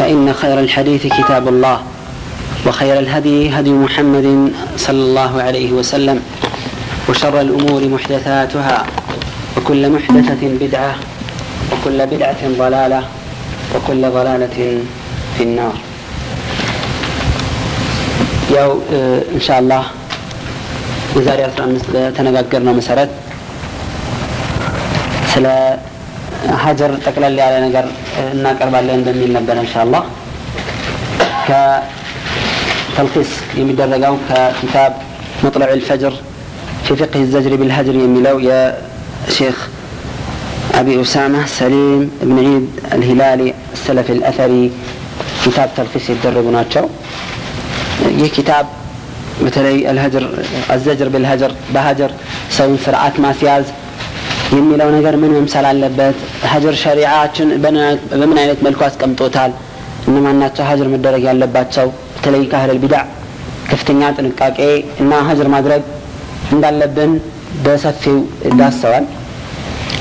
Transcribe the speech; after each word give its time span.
فان 0.00 0.32
خير 0.32 0.60
الحديث 0.60 1.06
كتاب 1.08 1.48
الله 1.48 1.78
وخير 2.66 2.98
الهدي 2.98 3.50
هدي 3.50 3.70
محمد 3.84 4.52
صلى 4.76 5.02
الله 5.02 5.32
عليه 5.42 5.70
وسلم 5.72 6.18
وشر 7.08 7.40
الامور 7.40 7.88
محدثاتها 7.88 8.78
وكل 9.56 9.82
محدثه 9.90 10.42
بدعه 10.60 10.94
وكل 11.72 11.98
بدعه 12.06 12.42
ضلاله 12.58 13.02
وكل 13.74 14.02
ضلاله 14.10 14.58
في 15.36 15.42
النار 15.42 15.76
ያው 18.56 18.70
ኢንሻአላህ 19.36 19.82
የዛሬ 21.16 21.40
15 21.46 21.88
በተነጋገርነው 21.94 22.74
መሰረት 22.78 23.10
ስለ 25.32 25.46
ሀጀር 26.64 26.92
ጠቅለል 27.06 27.36
ያለ 27.42 27.54
ነገር 27.66 27.86
እናቀርባለን 28.34 29.00
በሚል 29.06 29.30
ነበረ 29.38 29.56
ኢንሻአላህ 29.64 30.02
ከተልኪስ 31.48 33.30
የሚደረገው 33.60 34.14
ከኪታብ 34.28 34.92
መጥለዕ 35.44 35.70
الفجر 35.78 36.12
في 36.84 36.92
فقه 37.00 37.18
الزجر 37.26 37.52
بالهجر 37.60 37.94
የሚለው 38.04 38.36
የሼክ 38.48 39.58
አቢ 40.78 40.88
ኡሳማ 41.02 41.34
ሰሊም 41.58 42.02
እብን 42.24 42.38
ዒድ 42.46 42.64
አልሂላሊ 42.94 43.40
ሰለፊ 43.84 44.08
አልአተሪ 44.16 44.52
ኪታብ 45.42 45.68
ተልኪስ 45.76 46.06
ይደረጉ 46.12 46.46
ናቸው 46.58 46.84
ይህ 48.20 48.30
ኪታብ 48.36 48.66
በተለይ 49.44 49.76
አልሀጀር 49.90 50.24
አዘጅር 50.74 51.08
ብልሀጀር 51.14 51.52
በሀጀር 51.74 52.10
ሰውን 52.56 52.78
ስርዓት 52.84 53.16
ማስያዝ 53.24 53.66
የሚለው 54.51 54.89
ነገር 54.95 55.15
ምን 55.21 55.31
መምሰል 55.37 55.65
አለበት? 55.69 56.15
ሀጀር 56.51 56.75
ሸሪዓችን 56.83 57.49
በምን 58.13 58.37
አይነት 58.41 58.59
መልኩ 58.65 58.81
አስቀምጦታል? 58.87 59.51
እነማን 60.07 60.37
ናቸው 60.43 60.63
ሀጀር 60.69 60.87
መደረግ 60.93 61.23
ያለባቸው? 61.29 61.87
በተለይ 62.15 62.43
ከአህለል 62.51 62.79
ቢዳዕ 62.83 63.05
ከፍተኛ 63.69 64.01
ጥንቃቄ 64.17 64.59
እና 65.01 65.11
ሀጀር 65.27 65.47
ማድረግ 65.55 65.83
እንዳለብን 66.51 67.11
በሰፊው 67.65 68.17
ዳሰዋል። 68.59 69.05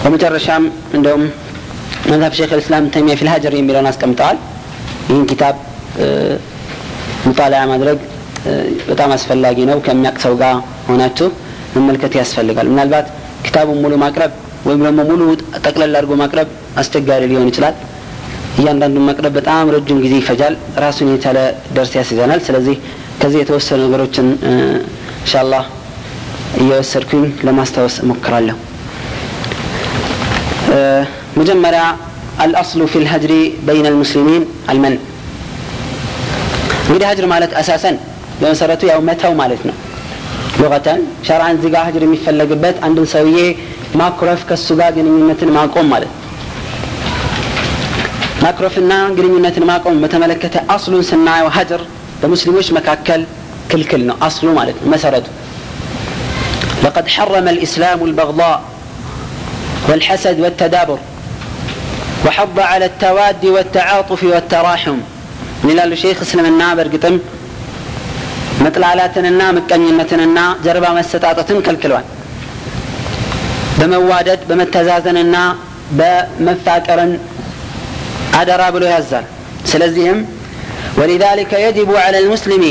በመጨረሻም 0.03 0.65
እንደውም 0.97 1.25
መዝሀብ 2.11 2.33
ሼክ 2.39 2.53
ልእስላም 2.59 2.84
ተሚያ 2.95 3.15
ፊል 3.21 3.28
ሀጀር 3.33 3.55
የሚለውን 3.56 3.89
አስቀምጠዋል። 3.91 4.39
ይህን 5.11 5.25
ኪታብ 5.31 5.56
ሙጣላያ 7.27 7.62
ማድረግ 7.73 7.98
በጣም 8.91 9.11
አስፈላጊ 9.17 9.59
ነው 9.71 9.78
ከሚያቅ 9.87 10.17
ሰው 10.25 10.34
ጋር 10.43 10.55
ሆናችሁ 10.89 11.28
መመልከት 11.77 12.12
ያስፈልጋል። 12.21 12.69
ምናልባት 12.73 13.09
ኪታቡን 13.51 13.79
ሙሉ 13.83 13.95
ማቅረብ 14.03 14.33
ወይም 14.67 14.81
ደግሞ 14.87 15.01
ሙሉ 15.09 15.23
ጠቅለል 15.65 15.95
አድርጎ 15.98 16.12
ማቅረብ 16.20 16.48
አስቸጋሪ 16.81 17.23
ሊሆን 17.31 17.48
ይችላል። 17.51 17.75
እያንዳንዱን 18.61 19.05
ማቅረብ 19.09 19.33
በጣም 19.39 19.70
ረጅም 19.75 19.98
ጊዜ 20.05 20.15
ይፈጃል። 20.20 20.55
ራሱን 20.84 21.09
የቻለ 21.12 21.39
ደርስ 21.77 21.93
ያስይዘናል። 21.98 22.41
ስለዚህ 22.47 22.77
ከዚህ 23.21 23.39
የተወሰኑ 23.43 23.81
ነገሮችን 23.87 24.27
እንሻላህ 24.51 25.65
እየወሰድኩኝ 26.61 27.25
ለማስታወስ 27.47 27.97
እሞክራለሁ። 28.05 28.56
መጀመሪያ 31.41 31.82
አልአስሉ 32.44 32.82
ፊ 32.88 33.05
ልሀጅሪ 33.05 33.34
በይነ 33.67 33.87
ልሙስሊሚን 33.94 34.43
አልመን። 34.71 34.94
እንግዲህ 36.84 37.06
ሀጅር 37.11 37.27
ማለት 37.32 37.53
አሳሰን 37.61 37.97
በመሰረቱ 38.41 38.82
ያው 38.91 39.00
መተው 39.09 39.32
ማለት 39.41 39.62
ነው 39.69 39.75
ሉቀተን 40.62 41.00
ሸርዓን 41.28 41.56
እዚህ 41.58 41.69
ጋር 41.75 41.84
ሀጅር 41.88 42.03
የሚፈለግበት 42.06 42.75
አንድን 42.88 43.08
ሰውዬ 43.13 43.40
ማኩረፍ 44.02 44.41
ከእሱ 44.50 44.68
ጋር 44.80 44.91
ግንኙነትን 44.97 45.52
ማቆም 45.58 45.88
ማለት 45.94 46.12
ማኩረፍና 48.44 48.94
ግንኙነትን 49.18 49.66
ማቆም 49.72 49.97
በተመለከተ 50.03 50.56
አስሉን 50.75 51.03
ስናየው 51.09 51.50
ሀጅር 51.58 51.81
በሙስሊሞች 52.22 52.68
መካከል 52.78 53.22
ክልክል 53.72 54.02
ነው 54.09 54.18
አስሉ 54.28 54.47
ማለት 54.59 54.78
ነው 54.81 54.90
መሰረቱ 54.96 55.28
لقد 56.86 57.06
حرم 57.16 57.46
الإسلام 57.56 58.00
البغضاء 58.09 58.58
والحسد 59.88 60.38
والتدابر 60.44 61.00
وحض 62.25 62.58
على 62.72 62.86
التواد 62.91 63.44
والتعاطف 63.56 64.22
والتراحم 64.31 64.97
ምን 65.62 65.69
ይላሉ 65.74 65.91
ሼክ 66.02 66.19
እስልምና 66.25 66.62
በእርግጥም 66.78 67.16
መጥላላትንና 68.66 69.41
ምቀኝነትንና 69.58 70.40
ጀርባ 70.66 70.86
መሰጣጠትን 71.00 71.59
ከልክሏል 71.66 72.06
በመዋደድ 73.80 74.41
በመተዛዘንና 74.50 75.38
በመፋቀርን 75.97 77.13
አደራ 78.40 78.63
ብሎ 78.75 78.86
ያዛል 78.96 79.25
ስለዚህም 79.72 80.19
ولذلك 81.00 81.52
يجب 81.66 81.90
على 82.06 82.18
المسلم 82.19 82.63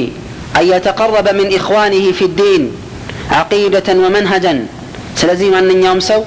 أن 0.58 0.64
يتقرب 0.72 1.26
من 1.38 1.46
إخوانه 1.58 2.04
في 2.18 2.24
الدين 2.24 2.62
عقيدة 3.30 3.88
ومنهجا 4.04 4.54
ስለዚህ 5.20 5.48
ማንኛውም 5.54 6.00
ሰው 6.08 6.20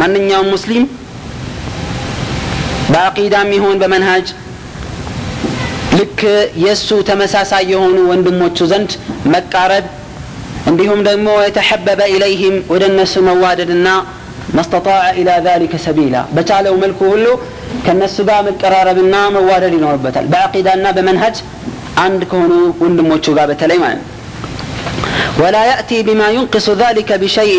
ማንኛውም 0.00 0.48
ሙስሊም 0.54 0.84
በአቂዳም 2.92 3.48
ይሁን 3.56 3.76
በመንሃጅ 3.82 4.26
ልክ 6.02 6.20
የእሱ 6.64 6.88
ተመሳሳይ 7.10 7.64
የሆኑ 7.72 7.96
ወንድሞቹ 8.10 8.58
ዘንድ 8.72 8.90
መቃረብ 9.34 9.86
እንዲሁም 10.70 11.00
ደግሞ 11.08 11.28
የተሐበበ 11.46 12.00
ኢለይህም 12.14 12.56
ወደ 12.72 12.84
እነሱ 12.92 13.14
መዋደድና 13.28 13.88
መስተጣዐ 14.58 15.00
ኢላ 15.20 15.30
ذلك 15.46 15.72
ሰቢላ 15.86 16.16
በቻለው 16.36 16.74
መልኩ 16.82 17.00
ሁሉ 17.14 17.26
ከእነሱ 17.86 18.16
ጋር 18.28 18.40
መቀራረብና 18.48 19.14
መዋደድ 19.36 19.72
ይኖርበታል 19.78 20.26
በአቂዳና 20.32 20.86
በመንሀጅ 20.96 21.36
አንድ 22.04 22.20
ከሆኑ 22.30 22.52
ወንድሞቹ 22.84 23.26
ጋር 23.38 23.46
በተለይ 23.52 23.80
ማለት 23.86 24.00
ነው 24.02 24.14
ولا 25.38 25.62
يأتي 25.72 25.98
بما 26.02 26.28
ينقص 26.30 26.66
ذلك 26.82 27.10
بشيء 27.22 27.58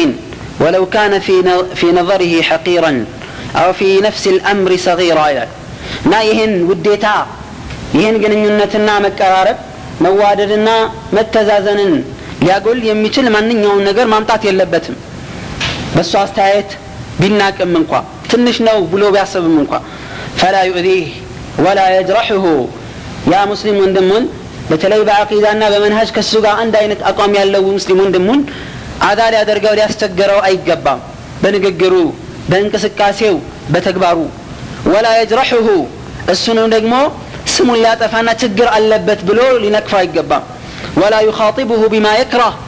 ولو 0.60 0.84
كان 0.96 1.14
في 1.20 1.36
في 1.80 1.88
نظره 1.92 2.34
حقيرا 2.50 2.92
أو 3.56 3.70
في 3.74 3.90
نفس 4.08 4.24
الأمر 4.28 4.72
صغيرا 4.88 5.28
نا 6.12 6.20
يهن 6.30 6.52
وديتا 6.70 7.16
ይህን 7.95 8.17
ግንኙነትና 8.23 8.91
መቀራረብ 9.05 9.59
መዋደድና 10.05 10.69
መተዛዘንን 11.17 11.93
ሊያጎል 12.41 12.81
የሚችል 12.89 13.27
ማንኛውን 13.35 13.83
ነገር 13.89 14.07
ማምጣት 14.13 14.43
የለበትም። 14.49 14.97
በእሱ 15.95 16.13
አስተያየት 16.23 16.71
ቢናቅም 17.21 17.73
እንኳ 17.81 17.93
ትንሽ 18.31 18.57
ነው 18.69 18.79
ብሎ 18.93 19.03
ቢያስብም 19.15 19.57
እንኳ 19.63 19.73
ፈላ 20.41 20.57
ዩእዚህ 20.69 21.05
ወላ 21.65 21.81
የጅረሕሁ። 21.95 22.45
ያ 23.33 23.43
ሙስሊም 23.51 23.77
ወንድሙን 23.83 24.25
በተለይ 24.71 25.01
በአቂዳና 25.09 25.65
በመንሃጅ 25.73 26.09
ከእሱ 26.17 26.35
ጋር 26.45 26.55
አንድ 26.63 26.75
አይነት 26.81 27.01
አቋም 27.11 27.33
ያለው 27.39 27.63
ሙስሊም 27.71 27.99
ወንድሙን 28.05 28.41
አዛ 29.09 29.21
ሊያደርገው 29.33 29.75
ሊያስቸግረው 29.79 30.41
አይገባም። 30.49 31.01
በንግግሩ 31.43 31.95
በእንቅስቃሴው 32.51 33.37
በተግባሩ። 33.73 34.19
ወላ 34.93 35.07
የጅረሕሁ 35.19 35.67
እሱንም 36.33 36.67
ደግሞ 36.75 36.95
اسم 37.65 37.77
لا 37.77 37.95
تفانا 37.95 38.33
تجر 38.33 38.77
اللبت 38.77 39.25
بلو 39.25 39.57
لنكفى 39.57 39.97
يقبا 39.97 40.43
ولا 40.97 41.21
يخاطبه 41.21 41.89
بما 41.89 42.17
يكره. 42.17 42.59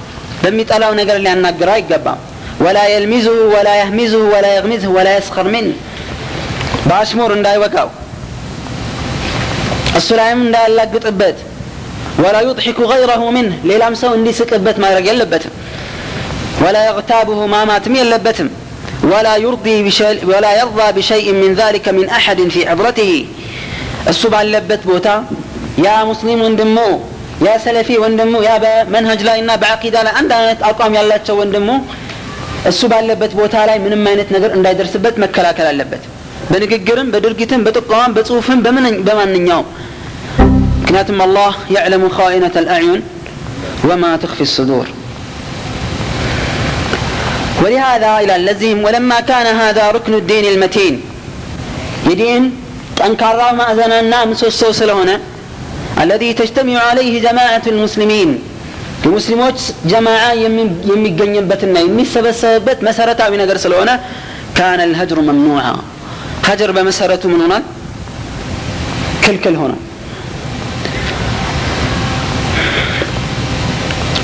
بميت 0.45 0.73
ألا 0.73 0.91
ونقر 0.91 1.17
لأن 1.17 1.43
نقرى 1.43 1.71
يقبا 1.81 2.17
ولا 2.61 2.85
يلمزه 2.89 3.39
ولا 3.55 3.75
يهمزه 3.81 4.19
ولا 4.19 4.57
يغمزه 4.57 4.89
ولا 4.89 5.19
يسخر 5.19 5.43
منه. 5.55 5.73
باشمور 6.87 7.33
ان 7.33 7.43
داي 7.43 7.59
وكاو 7.59 7.89
السلام 9.97 10.47
ان 10.47 10.53
داي 10.53 10.67
اللقت 10.67 11.07
ابت 11.07 11.37
ولا 12.19 12.41
يضحك 12.41 12.81
غيره 12.81 13.31
منه. 13.31 13.55
للامسه 13.65 14.15
اندي 14.15 14.33
سك 14.33 14.53
ابت 14.53 14.79
ما 14.79 14.91
يرقى 14.91 15.11
اللبت 15.11 15.43
ولا 16.61 16.87
يغتابه 16.87 17.47
ما 17.47 17.65
مات 17.65 17.89
مي 17.89 18.03
اللبتم 18.03 18.49
ولا 19.03 19.37
يرضي 19.37 19.83
بشيء 19.83 20.27
ولا 20.27 20.61
يرضى 20.61 20.93
بشيء 20.93 21.33
من 21.33 21.55
ذلك 21.55 21.89
من 21.89 22.09
أحد 22.09 22.49
في 22.49 22.69
عبرته. 22.69 23.27
እሱ 24.12 24.22
ባለበት 24.34 24.84
ቦታ 24.92 25.08
ያ 25.86 25.90
ሙስሊም 26.12 26.40
ወንድሞ 26.48 26.78
ያ 27.48 27.52
ሰለፊ 27.66 27.90
ወንድሙ 28.04 28.34
ያ 28.48 28.54
በመንሀጅ 28.64 29.22
ላይ 29.30 29.38
እና 29.44 29.52
በአቂዳ 29.62 29.98
ላይ 30.08 30.14
አንድ 30.22 30.32
አይነት 30.40 30.60
አቋም 30.70 30.96
ያላቸው 31.00 31.36
ወንድሙ 31.42 31.70
እሱ 32.72 32.82
ባለበት 32.92 33.32
ቦታ 33.42 33.56
ላይ 33.70 33.78
ምንም 33.86 34.04
አይነት 34.12 34.30
ነገር 34.36 34.52
እንዳይደርስበት 34.58 35.16
መከላከል 35.24 35.68
አለበት 35.72 36.04
በንግግርም 36.52 37.08
በድርጊትም 37.14 37.64
በጥቆማም 37.66 38.14
በጽሁፍም 38.18 38.60
በማንኛውም 39.08 39.68
ምክንያቱም 40.82 41.20
አላህ 41.26 41.52
يعلم 41.76 42.04
خائنة 42.10 42.56
الأعين 42.56 43.02
وما 43.88 44.12
تخفي 44.18 44.42
الصدور 44.42 44.88
ولهذا 47.62 48.12
إلى 48.20 48.34
اللزيم 48.36 48.78
ولما 48.86 49.20
كان 49.22 49.48
هذا 49.56 49.84
ركن 49.92 50.14
الدين 50.14 50.46
المتين 50.46 50.96
يدين 52.10 52.44
ጠንካራ 53.00 53.42
ማዕዘናና 53.60 54.14
ምሰሶ 54.32 54.62
ስለሆነ 54.82 55.12
الذي 56.04 56.30
تجتمع 56.40 56.78
عليه 56.90 57.14
جماعة 57.28 57.66
المسلمين 57.74 58.30
የሙስሊሞች 59.04 59.60
ጀማዓ 59.92 60.24
የሚገኝበትና 60.92 61.76
የሚሰበሰብበት 61.86 62.80
መሰረታዊ 62.88 63.32
ነገር 63.44 63.58
ስለሆነ 63.64 63.90
ካነ 64.58 64.80
الهجر 64.90 65.18
ممنوعا 65.30 65.74
ሀጀር 66.48 66.70
በመሰረቱ 66.78 67.24
ምን 67.34 67.42
ሆኗል 67.46 67.64
ክልክል 69.26 69.56
ሆኗል 69.62 69.80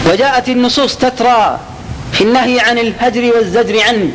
وجاءت 0.07 0.47
النصوص 0.55 0.91
تترى 1.03 1.41
في 2.15 2.21
النهي 2.27 2.55
عن 2.67 2.77
الهجر 2.85 3.23
والزجر 3.35 3.75
عنه 3.87 4.05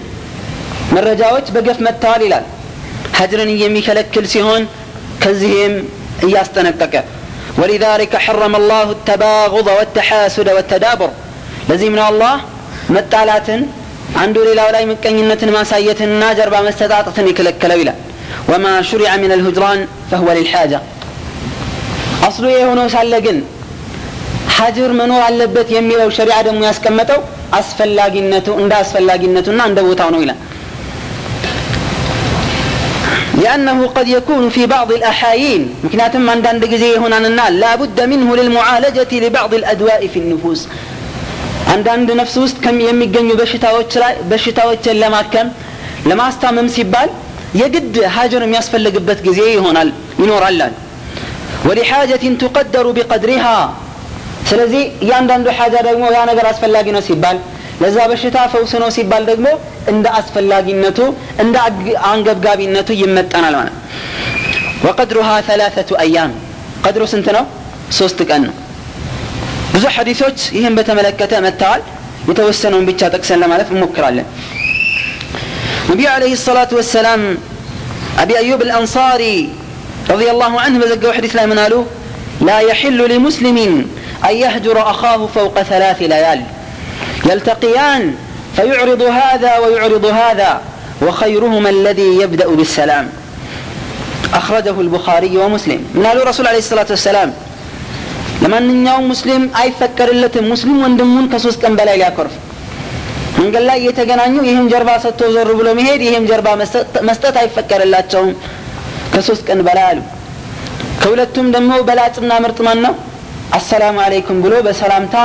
መረጃዎች 0.97 1.47
በገፍ 1.55 1.79
መጥተዋል 1.87 2.23
ይላል 2.27 2.45
هجرن 3.19 3.49
የሚከለክል 3.63 4.25
ሲሆን 4.35 4.63
ከዚህም 5.23 5.75
እያስጠነቀቀ 6.27 6.95
ولذلك 7.61 8.13
حرم 8.25 8.53
الله 8.61 8.87
التباغض 8.97 9.69
والتحاسد 9.79 10.49
والتدابر 10.57 11.11
ለዚህ 11.69 11.89
من 11.95 12.03
الله 12.11 12.35
መጣላትን 12.97 13.61
አንዱ 14.23 14.37
ሌላው 14.49 14.69
ላይ 14.75 14.83
ምቀኝነትን 14.91 15.51
ማሳየትንና 15.57 16.23
ጀርባ 16.39 16.55
መሰጣጠትን 16.69 17.27
ይከለከለው 17.31 17.79
ይላል 17.83 17.99
ወማ 18.51 18.65
ሹሪዐ 18.89 19.11
ምን 19.23 19.31
አልሁጅራን 19.37 19.81
ፈሁወ 20.11 20.29
ሊልሓጃ 20.39 20.73
አስሉ 22.29 22.45
የሆነው 22.55 22.87
ሳለ 22.95 23.15
ግን 23.27 23.39
ሀጅር 24.57 24.91
መኖር 25.01 25.23
አለበት 25.29 25.69
የሚለው 25.77 26.09
ሸሪዓ 26.19 26.37
ደግሞ 26.49 26.61
ያስቀመጠው 26.71 27.21
አስፈላጊነቱ 27.61 28.49
እንደ 28.63 28.73
አስፈላጊነቱና 28.83 29.61
እንደ 29.71 29.81
ቦታው 29.89 30.11
ነው 30.15 30.21
ይላል 30.25 30.39
لأنه 33.43 33.79
قد 33.87 34.07
يكون 34.09 34.45
في 34.49 34.63
بعض 34.67 34.93
الأحايين 34.93 35.63
مكناتم 35.85 36.21
من 36.21 36.43
دان 36.43 36.57
دقزي 36.61 36.97
هنا 36.97 37.19
النال 37.19 37.61
لا 37.61 37.73
بد 37.77 37.99
منه 38.13 38.29
للمعالجة 38.37 39.13
لبعض 39.25 39.53
الأدواء 39.55 40.01
في 40.13 40.19
النفوس 40.23 40.61
አንዳንድ 41.75 42.09
ነፍስ 42.21 42.35
ውስጥ 42.45 42.57
የሚገኙ 42.89 43.29
በሽታዎች 43.41 43.93
ላይ 44.03 44.15
በሽታዎችን 44.31 44.97
ለማከም 45.03 45.49
ለማስታመም 46.11 46.69
ሲባል 46.77 47.11
የግድ 47.61 47.95
ሀጀር 48.17 48.43
የሚያስፈልግበት 48.47 49.19
ጊዜ 49.27 49.41
ይሆናል 49.57 49.89
ይኖራል 50.23 50.59
ወሊሓጀትን 51.69 52.35
ቱቀደሩ 52.43 52.87
ቢቀድሪሃ 52.99 53.47
ስለዚህ 54.51 54.83
እያንዳንዱ 55.05 55.47
ሓጃ 55.59 55.75
ደግሞ 55.89 56.05
ያ 56.17 56.21
ነገር 56.31 56.47
አስፈላጊ 56.53 56.87
ነው 56.97 57.03
ሲባል 57.09 57.37
ለዛ 57.83 57.99
በሽታ 58.11 58.37
ፈውስ 58.53 58.73
ነው 58.83 58.89
ሲባል 58.97 59.23
ደግሞ 59.31 59.47
እንደ 59.93 60.07
አስፈላጊነቱ 60.19 60.99
እንደ 61.45 61.57
አንገብጋቢነቱ 62.11 62.89
ይመጠናል 63.03 63.55
ማለት 63.61 63.77
ወቀድሩሃ 64.87 65.29
ثلاثة 65.49 65.91
أيام 66.05 66.31
ቀድሩ 66.85 67.03
ስንት 67.13 67.27
ነው 67.37 67.45
ሶስት 67.99 68.19
ቀን 68.31 68.43
ነው 68.49 68.55
ብዙ 69.75 69.85
ሐዲሶች 69.97 70.39
ይህን 70.57 70.75
በተመለከተ 70.79 71.33
መጥተዋል 71.47 71.83
የተወሰነውን 72.31 72.85
ብቻ 72.91 73.01
ጠቅሰን 73.15 73.39
ለማለፍ 73.43 73.69
እንሞክራለን 73.75 74.27
ነቢዩ 75.91 76.07
አለህ 76.15 76.33
ሰላቱ 76.49 76.71
ወሰላም 76.81 77.23
አቢ 78.23 78.31
አዩብ 78.43 78.61
አልአንሳሪ 78.67 79.25
رضي 80.09 80.29
الله 80.35 80.53
عنه 80.61 80.77
بزقوا 80.79 81.13
حديث 81.13 81.33
لا 81.37 81.45
منالو 81.47 81.81
لا 82.41 82.59
يحل 82.61 83.01
لمسلم 83.13 83.59
أن 84.29 84.35
يهجر 84.37 84.77
أخاه 84.93 85.21
فوق 85.27 85.57
ثلاث 85.63 85.99
ليال 86.03 86.41
يلتقيان 87.27 88.03
فيعرض 88.57 89.03
هذا 89.21 89.53
ويعرض 89.59 90.05
هذا 90.23 90.51
وخيرهما 91.03 91.71
الذي 91.71 92.11
يبدأ 92.23 92.49
بالسلام 92.49 93.07
أخرجه 94.35 94.77
البخاري 94.81 95.33
ومسلم 95.39 95.81
منالو 95.95 96.21
رسول 96.23 96.45
عليه 96.47 96.63
الصلاة 96.67 96.91
والسلام 96.91 97.31
ለማንኛውም 98.43 99.05
ሙስሊም 99.11 99.43
አይፈቀድለትም 99.61 100.47
ሙስሊም 100.53 100.79
ወንድሙን 100.85 101.27
ከሶስት 101.33 101.59
ቀን 101.65 101.75
በላይ 101.79 101.97
ሊያኮርፍ 102.01 102.33
መንገድ 103.39 103.65
ላይ 103.69 103.79
እየተገናኙ 103.83 104.35
ይህም 104.49 104.67
ጀርባ 104.73 104.91
ሰጥቶ 105.05 105.29
ዞር 105.35 105.49
ብሎ 105.59 105.69
መሄድ 105.79 106.01
ይህም 106.07 106.25
ጀርባ 106.31 106.49
መስጠት 107.09 107.37
አይፈቀድላቸውም 107.43 108.31
ከሶስት 109.13 109.43
ቀን 109.49 109.61
በላይ 109.69 109.87
አሉ 109.91 110.01
ከሁለቱም 111.03 111.47
ደግሞ 111.57 111.73
በላጭና 111.89 112.33
ምርጥ 112.45 112.59
ማን 112.69 112.81
ነው 112.87 112.95
አሰላሙ 113.59 113.97
አለይኩም 114.07 114.41
ብሎ 114.47 114.55
በሰላምታ 114.67 115.17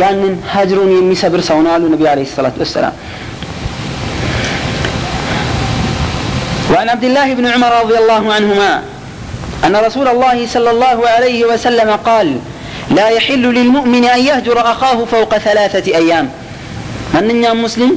ያንን 0.00 0.34
ሀጅሩን 0.52 0.90
የሚሰብር 0.96 1.40
ሰው 1.48 1.58
ነው 1.66 1.70
አሉ 1.76 1.84
ነቢ 1.94 2.02
አለ 2.12 2.20
ሰላት 2.38 2.58
ወሰላም 2.64 2.96
وعن 6.72 6.88
عبد 6.88 7.04
الله 7.04 7.28
بن 7.34 7.46
عمر 7.46 7.72
رضي 7.82 7.96
الله 7.98 8.24
عنهما 8.36 8.72
أن 9.66 9.74
رسول 9.76 10.06
الله 10.08 10.46
صلى 10.46 10.70
الله 10.70 10.98
عليه 11.08 11.40
وسلم 11.44 11.90
قال 12.08 12.28
لا 12.90 13.08
يحل 13.08 13.44
للمؤمن 13.58 14.04
أن 14.04 14.20
يهجر 14.20 14.56
أخاه 14.72 14.98
فوق 15.04 15.38
ثلاثة 15.38 15.86
أيام 15.94 16.26
من 17.14 17.36
مسلم 17.64 17.90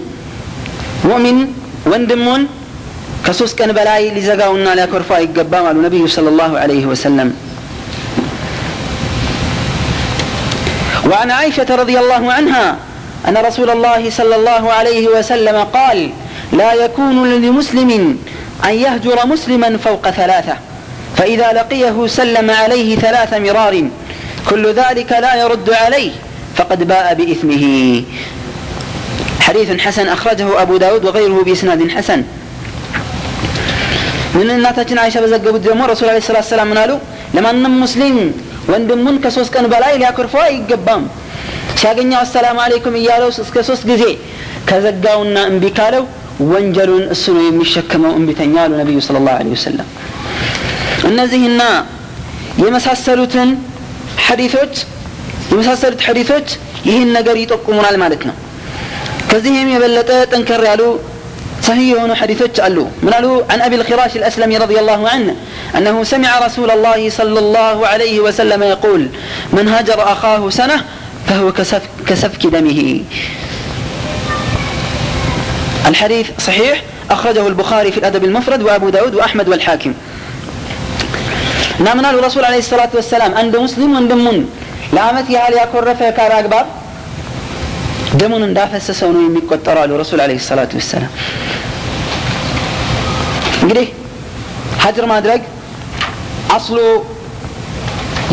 مؤمن 1.05 1.37
وندمون 1.85 2.41
كسوس 3.25 3.51
كان 3.55 3.71
بلاي 3.71 4.11
لزقاونا 4.11 4.71
لا 4.75 4.85
كرفا 4.85 5.17
يقبام 5.17 5.63
على 5.65 5.77
النبي 5.77 6.07
صلى 6.07 6.29
الله 6.29 6.51
عليه 6.59 6.85
وسلم 6.85 7.27
وعن 11.05 11.31
عائشة 11.31 11.69
رضي 11.69 11.99
الله 11.99 12.33
عنها 12.33 12.75
أن 13.27 13.37
رسول 13.37 13.69
الله 13.69 14.09
صلى 14.09 14.35
الله 14.35 14.63
عليه 14.71 15.07
وسلم 15.07 15.57
قال 15.73 16.09
لا 16.53 16.73
يكون 16.73 17.41
لمسلم 17.41 18.17
أن 18.65 18.73
يهجر 18.73 19.27
مسلما 19.27 19.77
فوق 19.77 20.09
ثلاثة 20.09 20.55
فإذا 21.17 21.53
لقيه 21.53 22.07
سلم 22.07 22.51
عليه 22.51 22.95
ثلاث 22.95 23.33
مرار 23.33 23.83
كل 24.49 24.73
ذلك 24.73 25.11
لا 25.11 25.35
يرد 25.35 25.69
عليه 25.73 26.11
فقد 26.55 26.87
باء 26.87 27.13
بإثمه 27.13 27.63
حديث 29.39 29.81
حسن 29.81 30.07
أخرجه 30.07 30.61
أبو 30.61 30.77
داود 30.77 31.05
وغيره 31.05 31.43
بإسناد 31.43 31.89
حسن 31.89 32.23
من 34.37 34.47
እናታችን 34.55 34.97
አይሻ 35.03 35.15
በዘገቡት 35.23 35.61
ደግሞ 35.67 35.81
ረሱል 35.91 36.07
አለ 36.11 36.19
ስላት 36.27 36.45
ሰላም 36.53 36.67
ምናሉ 36.71 36.91
ለማንም 37.35 37.73
ሙስሊም 37.83 38.17
ወንድሙን 38.71 39.17
ከሶስት 39.23 39.51
ቀን 39.55 39.65
በላይ 39.73 39.93
ሊያኮርፈው 40.01 40.41
አይገባም 40.47 41.03
ሲያገኘው 41.79 42.19
አሰላሙ 42.23 42.57
አለይኩም 42.65 42.95
እያለው 43.01 43.29
እስከ 43.43 43.57
ሶስት 43.69 43.83
ጊዜ 43.91 44.03
ከዘጋውና 44.69 45.37
እምቢ 45.51 45.65
ካለው 45.77 46.03
ወንጀሉን 46.51 47.05
እሱ 47.13 47.25
ነው 47.37 47.43
የሚሸከመው 47.45 48.11
እምቢተኛ 48.19 48.55
አሉ 48.63 48.73
ነቢዩ 48.81 48.99
ስለ 49.07 49.17
ላሁ 49.25 49.49
ወሰለም 49.53 49.87
እነዚህና 51.09 51.61
የመሳሰሉትን 52.63 53.49
ሐዲቶች 54.25 54.73
የመሳሰሉት 55.51 56.01
ሐዲቶች 56.07 56.47
ይህን 56.89 57.09
ነገር 57.17 57.35
ይጠቁሙናል 57.41 57.95
ማለት 58.03 58.23
ነው 58.29 58.35
ከዚህም 59.31 59.69
የበለጠ 59.73 60.11
ጠንከር 60.31 60.61
ያሉ 60.69 60.83
صحيح 61.66 62.02
هنا 62.02 62.14
حديثك 62.14 62.60
قالوا 62.60 62.86
من 63.02 63.10
قالوا 63.10 63.42
عن 63.50 63.60
أبي 63.60 63.76
الخراش 63.76 64.16
الأسلمي 64.16 64.58
رضي 64.58 64.80
الله 64.80 65.08
عنه 65.08 65.36
أنه 65.76 66.04
سمع 66.04 66.38
رسول 66.38 66.70
الله 66.70 67.10
صلى 67.10 67.38
الله 67.38 67.86
عليه 67.86 68.20
وسلم 68.20 68.62
يقول 68.62 69.08
من 69.52 69.68
هجر 69.68 70.12
أخاه 70.12 70.50
سنة 70.50 70.84
فهو 71.28 71.52
كسفك, 71.52 71.88
كسفك 72.06 72.46
دمه. 72.46 73.00
الحديث 75.86 76.26
صحيح 76.38 76.82
أخرجه 77.10 77.46
البخاري 77.46 77.92
في 77.92 77.98
الأدب 77.98 78.24
المفرد 78.24 78.62
وأبو 78.62 78.88
داود 78.88 79.14
وأحمد 79.14 79.48
والحاكم. 79.48 79.94
نعم 81.78 82.00
نال 82.00 82.24
رسول 82.24 82.44
عليه 82.44 82.58
الصلاة 82.58 82.88
والسلام 82.94 83.34
عند 83.34 83.56
مسلم 83.56 83.96
عند 83.96 84.12
من. 84.12 84.48
لامت 84.92 85.30
يا 85.30 85.48
هل 85.48 85.54
يكون 85.54 85.80
رفع 85.80 86.10
كار 86.10 86.38
أكبر. 86.38 86.64
ደሙን 88.20 88.42
እንዳፈሰሰው 88.46 89.10
ነው 89.14 89.22
የሚቆጠረው 89.24 89.82
አሉ 89.84 89.92
ረሱል 90.02 90.20
አለ 90.24 90.32
ሰላቱ 90.46 90.72
ወሰላም። 90.80 91.12
እንግዲህ 93.62 93.86
ሀጅር 94.84 95.06
ማድረግ 95.12 95.42
አስሉ 96.56 96.78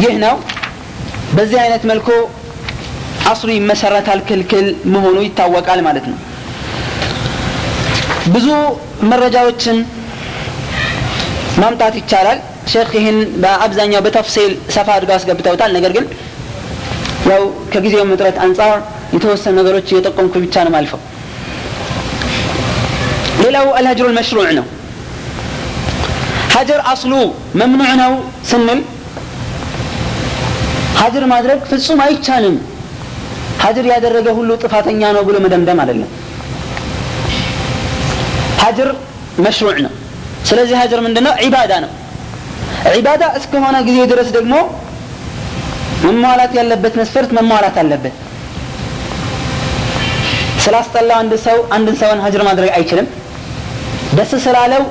ይህ 0.02 0.14
ነው። 0.26 0.36
በዚህ 1.38 1.58
አይነት 1.64 1.84
መልኩ 1.92 2.08
አስሉ 3.32 3.50
ይመሰረታል 3.56 4.20
ክልክል 4.30 4.66
መሆኑ 4.94 5.18
ይታወቃል 5.26 5.82
ማለት 5.88 6.06
ነው። 6.12 6.18
ብዙ 8.34 8.48
መረጃዎችን 9.12 9.78
ማምጣት 11.62 11.96
ይቻላል። 12.00 12.40
ሼክ 12.72 12.92
ይህን 12.98 13.18
በአብዛኛው 13.44 14.02
በተፍሲል 14.06 14.52
ሰፋ 14.76 14.88
አድርገው 14.96 15.16
አስገብተውታል። 15.18 15.72
ነገር 15.78 15.92
ግን 15.98 16.06
ያው 17.32 17.42
ከጊዜው 17.74 18.04
ምጥረት 18.12 18.38
አንጻር 18.46 18.78
የተወሰኑ 19.14 19.54
ነገሮች 19.60 19.88
እየጠቆምኩ 19.92 20.34
ብቻ 20.44 20.64
ነው 20.66 20.76
አልፈው 20.80 21.02
ሌላው 23.44 23.68
አልሀጅሩ 23.78 24.06
ልመሽሩዕ 24.12 24.50
ነው። 24.60 24.66
ሀጀር 26.56 26.82
አስሉ 26.92 27.14
መምኑዕ 27.60 27.92
ነው 28.02 28.14
ስንል 28.50 28.82
ሀጅር 31.02 31.24
ማድረግ 31.32 31.60
ፍጹም 31.70 32.00
አይቻልም። 32.06 32.56
ሀጅር 33.64 33.86
ያደረገ 33.94 34.28
ሁሉ 34.38 34.52
ጥፋተኛ 34.64 35.02
ነው 35.16 35.24
ብሎ 35.28 35.38
መደምደም 35.46 35.80
አይደለም። 35.84 36.10
ሀጅር 38.64 38.90
መሽሩዕ 39.46 39.78
ነው። 39.86 39.94
ስለዚህ 40.50 40.76
ሀጅር 40.82 41.00
ምንድን 41.06 41.24
ነው 41.28 41.34
ዒባዳ 41.44 41.74
ነው። 41.84 41.92
ዒባዳ 42.96 43.24
እስከሆነ 43.40 43.78
ጊዜ 43.88 44.00
ድረስ 44.12 44.30
ደግሞ 44.38 44.54
መሟላት 46.06 46.54
ያለበት 46.60 46.94
መስፈርት 47.02 47.32
መሟላት 47.38 47.76
አለበት 47.82 48.16
ስላስጠላው 50.64 51.18
አንድ 51.20 51.34
ሰው 51.46 51.58
አንድን 51.76 51.96
ሰውን 52.02 52.20
ሀጅር 52.26 52.42
ማድረግ 52.48 52.72
አይችልም። 52.78 53.08
ደስ 54.18 54.32
ስላለው 54.46 54.84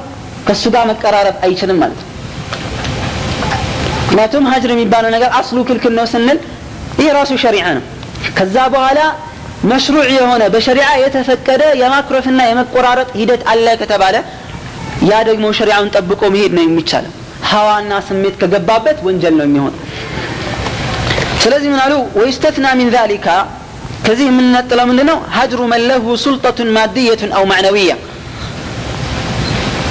ከእሱ 0.47 0.65
ጋር 0.75 0.85
መቀራረብ 0.91 1.37
አይችልም 1.47 1.79
ማለት 1.83 1.99
ነው። 2.01 2.07
ምክንያቱም 4.05 4.45
ሀጅር 4.53 4.71
የሚባለው 4.75 5.11
ነገር 5.17 5.31
አስሉ 5.41 5.59
ክልክል 5.69 5.93
ነው 5.99 6.07
ስንል 6.13 6.39
ይህ 7.01 7.09
ራሱ 7.19 7.33
ሸሪዓ 7.43 7.67
ነው። 7.77 7.85
ከዛ 8.39 8.57
በኋላ 8.75 9.01
መሽሩዕ 9.71 10.07
የሆነ 10.17 10.43
በሸሪዓ 10.55 10.89
የተፈቀደ 11.03 11.63
የማኩረፍና 11.81 12.41
የመቆራረጥ 12.49 13.09
ሂደት 13.21 13.43
አለ 13.53 13.67
ከተባለ 13.81 14.17
ያ 15.11 15.19
ደግሞ 15.29 15.47
ሸሪዓውን 15.59 15.91
ጠብቆ 15.97 16.23
መሄድ 16.35 16.53
ነው 16.57 16.65
የሚቻለው። 16.67 17.13
ሀዋና 17.51 17.93
ስሜት 18.09 18.35
ከገባበት 18.41 18.99
ወንጀል 19.07 19.35
ነው 19.39 19.47
የሚሆን 19.49 19.75
ስለዚህ 21.43 21.69
ምን 21.73 21.81
አሉ? 21.85 21.93
ወይስተትና 22.19 22.67
ሚን 22.79 22.89
ዛሊካ 22.97 23.27
ከዚህ 24.06 24.26
የምንነጥለው 24.30 24.86
ምንድ 24.90 25.02
ነው 25.10 25.18
ሀጅሩ 25.36 25.62
መለሁ 25.74 26.04
ሱልጠቱን 26.24 26.70
ማድየቱን 26.78 27.32
አው 27.38 27.46
ማዕነዊያ 27.52 27.94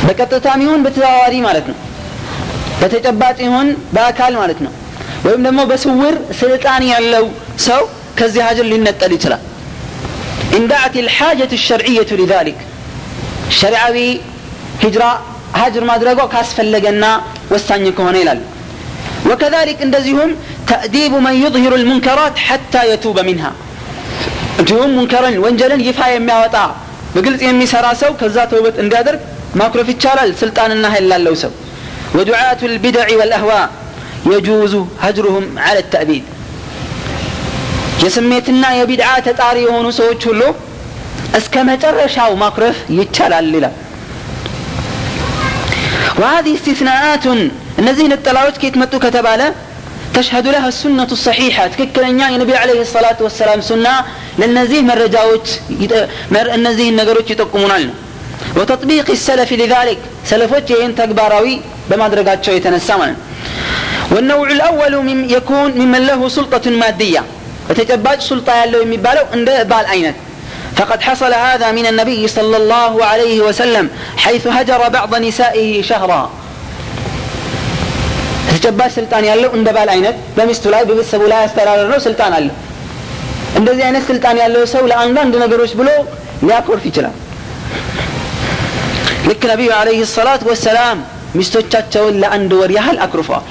በቀጥታም 0.07 0.63
ይሁን 0.65 0.81
በተዘዋዋሪ 0.87 1.35
ማለት 1.49 1.67
ነው 1.71 1.77
በተጨባጭ 2.81 3.37
ይሁን 3.47 3.69
በአካል 3.95 4.35
ማለት 4.43 4.59
ነው 4.67 4.73
ወይም 5.27 5.43
ደግሞ 5.47 5.61
በስውር 5.71 6.15
ስልጣን 6.41 6.83
ያለው 6.93 7.27
ሰው 7.67 7.83
ከዚህ 8.19 8.43
ሀጅር 8.49 8.67
ሊነጠል 8.73 9.13
ይችላል 9.17 9.43
እንዳዕት 10.59 10.95
ልሓጀት 11.07 11.53
الشرعية 11.59 12.11
لذلك 12.21 12.59
ሸሪዓዊ 13.61 13.97
ሂጅራ 14.83 15.05
ሀጅር 15.61 15.85
ማድረጓ 15.91 16.21
ካስፈለገና 16.33 17.05
ወሳኝ 17.53 17.85
ከሆነ 17.99 18.17
ይላል 18.23 18.41
وكذلك 19.29 19.79
እንደዚሁም 19.87 20.31
ተእዲቡ 20.71 21.13
መን 21.27 21.35
يظهر 21.45 21.73
المنكرات 21.81 22.35
حتى 22.49 22.81
يتوب 22.93 23.19
منها 23.29 23.51
እንዲሁም 24.61 24.91
ሙንከርን 24.97 25.37
ወንጀልን 25.45 25.83
ይፋ 25.89 26.01
የሚያወጣ 26.15 26.57
በግልጽ 27.15 27.43
የሚሰራ 27.49 27.87
ሰው 28.03 28.13
ከዛ 28.21 28.37
ተውበት 28.53 28.77
እንዲያደርግ 28.85 29.21
ማኩረፍ 29.61 29.89
ይቻላል 29.95 30.31
ስልጣንና 30.43 30.87
ኃይል 30.95 31.07
ላለው 31.13 31.37
ሰው 31.45 31.53
ودعاة 32.17 32.61
البدع 32.71 33.07
والأهواء 33.19 33.67
يجوز 34.33 34.75
هجرهم 35.05 35.45
على 35.67 35.81
التأبيد 35.85 36.25
የስሜትና 38.05 38.65
የቢድዓ 38.79 39.09
ተጣሪ 39.27 39.57
የሆኑ 39.67 39.87
ሰዎች 39.99 40.23
ሁሉ 40.31 40.43
እስከ 41.39 41.55
መጨረሻው 41.71 42.31
ማኩረፍ 42.43 42.77
ይቻላል 42.99 43.49
ይላል 43.59 43.75
وهذه 46.21 46.53
استثناءات 46.59 47.25
እነዚህ 47.81 48.07
ነጠላዎች 48.13 48.57
ከየት 48.61 48.77
መጡ 48.83 48.95
ከተባለ 49.05 49.41
تشهد 50.15 50.47
لها 50.49 50.69
السنة 50.69 51.11
الصحيحة 51.13 51.65
تككلنيا 51.73 52.27
النبي 52.29 52.55
عليه 52.63 52.81
الصلاة 52.81 53.19
والسلام 53.21 53.61
سنة 54.39 54.47
لنزيه 54.47 54.81
مرجاوت 54.81 55.47
النزيه 56.33 56.89
النقروت 56.91 57.31
يتقمون 57.31 57.73
وتطبيق 58.57 59.11
السلف 59.11 59.53
لذلك 59.53 59.99
سلفوت 60.31 60.71
ين 60.71 60.95
تكباراوي 60.95 61.61
بما 61.91 62.09
درجات 62.09 62.45
شوية 62.45 62.59
تنسامنا 62.59 63.17
والنوع 64.13 64.47
الأول 64.51 64.95
من 65.09 65.31
يكون 65.31 65.71
ممن 65.71 66.07
له 66.07 66.29
سلطة 66.29 66.71
مادية 66.71 67.23
وتتباج 67.71 68.21
سلطة 68.21 68.53
يالله 68.61 68.83
يمبالو 68.83 69.23
عند 69.33 69.49
بال 69.71 69.87
أينت 69.95 70.17
فقد 70.77 71.03
حصل 71.03 71.33
هذا 71.35 71.73
من 71.73 71.87
النبي 71.87 72.29
صلى 72.29 72.57
الله 72.57 73.05
عليه 73.05 73.41
وسلم 73.41 73.91
حيث 74.17 74.47
هجر 74.47 74.89
بعض 74.89 75.15
نسائه 75.15 75.83
شهرا 75.83 76.23
ተጨባጭ 78.55 78.91
ስልጣን 78.99 79.25
ያለው 79.31 79.51
እንደ 79.57 79.69
ባል 79.77 79.89
አይነት 79.95 80.17
በሚስቱ 80.37 80.65
ላይ 80.75 80.83
በቤተሰቡ 80.89 81.23
ላይ 81.33 81.41
ያስተዳደር 81.45 81.87
ነው 81.93 81.99
ስልጣን 82.07 82.33
አለ 82.39 82.47
እንደዚህ 83.59 83.85
አይነት 83.89 84.05
ስልጣን 84.11 84.37
ያለው 84.43 84.63
ሰው 84.73 84.85
ለአንዳንድ 84.91 85.35
ነገሮች 85.45 85.73
ብሎ 85.81 85.89
ሊያኮርፍ 86.47 86.85
ይችላል 86.91 87.15
ልክ 89.29 89.43
ነቢዩ 89.53 89.71
አለይህ 89.77 90.03
ሰላት 90.17 90.43
ወሰላም 90.49 90.99
ሚስቶቻቸውን 91.39 92.17
ለአንድ 92.23 92.53
ወር 92.61 92.73
ያህል 92.79 92.99
አኩርፈዋል 93.05 93.47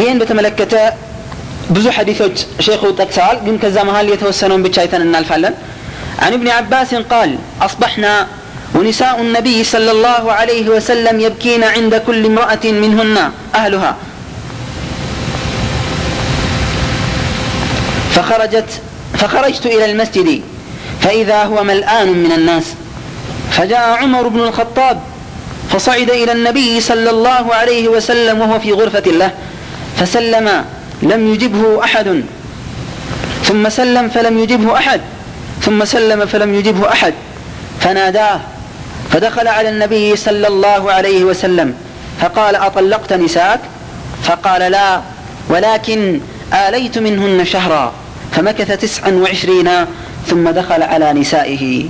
ይህን 0.00 0.18
በተመለከተ 0.20 0.74
ብዙ 1.76 1.86
ሐዲሶች 1.96 2.36
ሼኹ 2.66 2.82
ጠቅሰዋል 3.00 3.36
ግን 3.46 3.56
ከዛ 3.62 3.76
መሀል 3.88 4.06
የተወሰነውን 4.12 4.64
ብቻ 4.66 4.76
አይተን 4.84 5.04
እናልፋለን 5.08 5.54
عن 6.18 6.32
ابن 6.32 6.48
عباس 6.50 6.90
قال 7.12 7.30
أصبحنا 7.60 8.12
ونساء 8.75 9.21
النبي 9.21 9.63
صلى 9.63 9.91
الله 9.91 10.31
عليه 10.31 10.69
وسلم 10.69 11.19
يبكين 11.19 11.63
عند 11.63 11.95
كل 11.95 12.25
امرأة 12.25 12.59
منهن 12.63 13.31
أهلها. 13.55 13.95
فخرجت 18.11 18.69
فخرجت 19.13 19.65
إلى 19.65 19.91
المسجد 19.91 20.41
فإذا 21.01 21.43
هو 21.43 21.63
ملآن 21.63 22.07
من 22.07 22.31
الناس. 22.31 22.63
فجاء 23.51 23.89
عمر 24.01 24.27
بن 24.27 24.39
الخطاب 24.39 25.01
فصعد 25.71 26.09
إلى 26.09 26.31
النبي 26.31 26.81
صلى 26.81 27.09
الله 27.09 27.55
عليه 27.55 27.87
وسلم 27.87 28.39
وهو 28.39 28.59
في 28.59 28.71
غرفة 28.71 29.11
له 29.11 29.31
فسلم 29.97 30.65
لم 31.01 31.33
يجبه 31.33 31.83
أحد. 31.83 32.23
ثم 33.43 33.69
سلم 33.69 34.09
فلم 34.09 34.39
يجبه 34.39 34.77
أحد 34.77 35.01
ثم 35.61 35.85
سلم 35.85 36.25
فلم 36.25 36.55
يجبه 36.55 36.91
أحد. 36.91 37.13
فناداه 37.81 38.39
فدخل 39.12 39.48
على 39.48 39.68
النبي 39.68 40.16
صلى 40.16 40.46
الله 40.46 40.92
عليه 40.92 41.24
وسلم 41.24 41.74
فقال 42.20 42.56
أطلقت 42.56 43.12
نساءك 43.12 43.60
فقال 44.22 44.72
لا 44.72 45.00
ولكن 45.48 46.20
آليت 46.52 46.98
منهن 46.98 47.44
شهرا 47.44 47.92
فمكث 48.32 48.70
تسعا 48.72 49.10
وعشرين 49.12 49.70
ثم 50.26 50.50
دخل 50.50 50.82
على 50.82 51.12
نسائه 51.12 51.84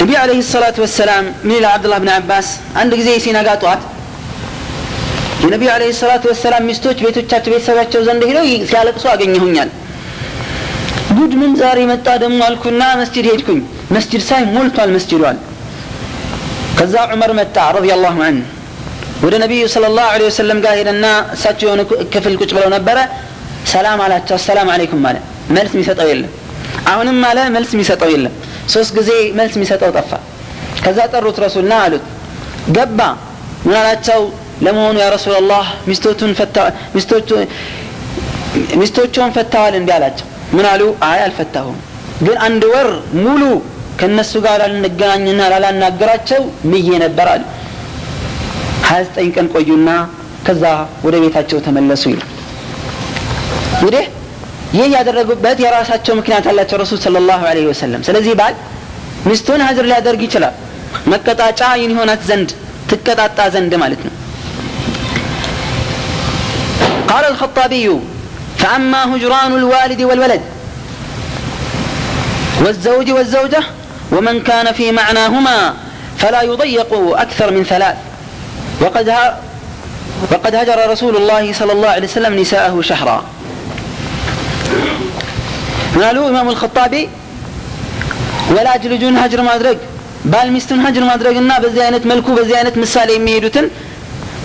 النبي 0.00 0.16
عليه 0.16 0.38
الصلاة 0.38 0.74
والسلام 0.78 1.24
من 1.44 1.52
إلى 1.52 1.66
عبد 1.66 1.84
الله 1.84 1.98
بن 1.98 2.08
عباس 2.08 2.46
عندك 2.76 2.98
زي 3.00 3.18
سينا 3.18 3.42
قاطعت 3.42 3.82
የነቢዩ 5.44 5.70
አለ 5.74 5.84
ሰላቱ 6.00 6.24
ወሰላም 6.30 6.66
ሚስቶች 6.70 6.98
ቤቶቻቸው 7.04 7.50
ቤተሰባቸው 7.54 8.00
ዘንድ 8.08 8.22
ሄደው 8.28 8.44
ሲያለቅሱ 8.70 9.04
አገኘሁኛል 9.12 9.70
ጉድ 11.16 11.32
ምን 11.40 11.52
ዛሬ 11.60 11.78
መጣ 11.90 12.08
ደግሞ 12.22 12.40
አልኩና 12.48 12.82
መስጅድ 13.00 13.26
ሄድኩኝ 13.30 13.60
መስጅድ 13.96 14.22
ሳይ 14.28 14.42
ሞልቷል 14.54 14.90
መስጅዷል 14.96 15.38
ከዛ 16.78 16.94
ዑመር 17.14 17.32
መጣ 17.40 17.56
ረዲ 17.76 17.88
ላሁ 18.04 18.18
አን 18.28 18.36
ወደ 19.24 19.34
ነቢዩ 19.42 19.64
ስለ 19.74 19.84
ላሁ 19.98 20.12
ለ 20.20 20.24
ወሰለም 20.28 20.60
ጋር 20.64 20.74
ሄደና 20.80 21.06
እሳቸው 21.34 21.66
የሆነ 21.68 21.82
ክፍል 22.14 22.34
ቁጭ 22.40 22.50
ብለው 22.56 22.70
ነበረ 22.76 22.98
ሰላም 23.72 24.00
አላቸው 24.04 24.34
አሰላም 24.38 24.68
አለይኩም 24.74 25.04
አለ 25.10 25.18
መልስ 25.56 25.72
የሚሰጠው 25.76 26.08
የለም 26.12 26.32
አሁንም 26.92 27.18
አለ 27.30 27.38
መልስ 27.56 27.70
የሚሰጠው 27.76 28.10
የለም 28.14 28.34
ሶስት 28.74 28.90
ጊዜ 28.98 29.10
መልስ 29.38 29.54
የሚሰጠው 29.58 29.90
ጠፋ 29.98 30.10
ከዛ 30.84 30.98
ጠሩት 31.14 31.36
ረሱልና 31.44 31.74
አሉት 31.84 32.04
ገባ 32.76 33.00
ምን 33.66 33.76
አላቸው 33.80 34.20
ለመሆኑ 34.66 34.96
ያ 35.02 35.08
ረሱላላህ 35.14 35.64
ሚስቶቹን 38.80 39.30
ፈታዋል 39.36 39.74
እንዲ 39.80 39.90
አላቸው 39.96 40.26
ምን 40.56 40.66
አሉ 40.72 40.82
አይ 41.08 41.20
አልፈታሁም 41.26 41.76
ግን 42.26 42.36
አንድ 42.46 42.62
ወር 42.72 42.88
ሙሉ 43.24 43.42
ከእነሱ 44.00 44.32
ጋር 44.44 44.56
ላልንገናኝና 44.62 45.42
ላላናገራቸው 45.52 46.42
ምዬ 46.70 46.88
ነበር 47.04 47.26
አሉ 47.34 47.42
ሀያ 48.88 49.00
ዘጠኝ 49.08 49.28
ቀን 49.36 49.46
ቆዩና 49.54 49.90
ከዛ 50.46 50.64
ወደ 51.06 51.16
ቤታቸው 51.24 51.58
ተመለሱ 51.66 52.04
ይላል 52.12 52.30
እንግዲህ 53.76 54.04
ይህ 54.78 54.88
ያደረጉበት 54.96 55.58
የራሳቸው 55.64 56.14
ምክንያት 56.20 56.46
አላቸው 56.50 56.76
ረሱል 56.82 56.98
ስለ 57.04 57.20
ላሁ 57.28 57.42
ለ 57.56 57.64
ወሰለም 57.70 58.02
ስለዚህ 58.08 58.34
ባል 58.40 58.54
ሚስቱን 59.28 59.62
ሀጅር 59.68 59.86
ሊያደርግ 59.90 60.22
ይችላል 60.26 60.54
መቀጣጫ 61.12 61.62
ይን 61.82 61.92
ሆናት 61.98 62.22
ዘንድ 62.30 62.50
ትቀጣጣ 62.92 63.40
ዘንድ 63.56 63.74
ማለት 63.84 64.02
ነው 64.08 64.14
قال 67.12 67.24
الخطابي 67.32 67.86
فأما 68.58 69.16
هجران 69.16 69.52
الوالد 69.54 70.00
والولد 70.02 70.42
والزوج 72.64 73.10
والزوجة 73.10 73.62
ومن 74.12 74.36
كان 74.40 74.66
في 74.72 74.86
معناهما 74.92 75.74
فلا 76.20 76.42
يضيق 76.42 76.90
أكثر 77.24 77.48
من 77.50 77.64
ثلاث 77.64 77.96
وقد 78.80 79.08
وقد 80.32 80.54
هجر 80.54 80.78
رسول 80.90 81.14
الله 81.16 81.52
صلى 81.52 81.72
الله 81.72 81.88
عليه 81.88 82.08
وسلم 82.08 82.32
نساءه 82.42 82.74
شهرا 82.90 83.18
ምን 85.94 86.02
አሉ 86.08 86.18
ኢማሙ 86.30 86.48
ልከጣቢ 86.54 86.94
ወላጅ 88.56 88.82
ልጁን 88.92 89.16
ሀጅር 89.22 89.40
ማድረግ 89.48 89.78
ባል 90.32 90.48
ሚስቱን 90.54 90.80
ሀጅር 90.84 91.04
ማድረግና 91.10 91.52
በዚህ 91.64 91.82
አይነት 91.86 92.04
መልኩ 92.10 92.26
በዚህ 92.38 92.54
አይነት 92.58 92.76
ምሳሌ 92.82 93.08
የሚሄዱትን 93.16 93.66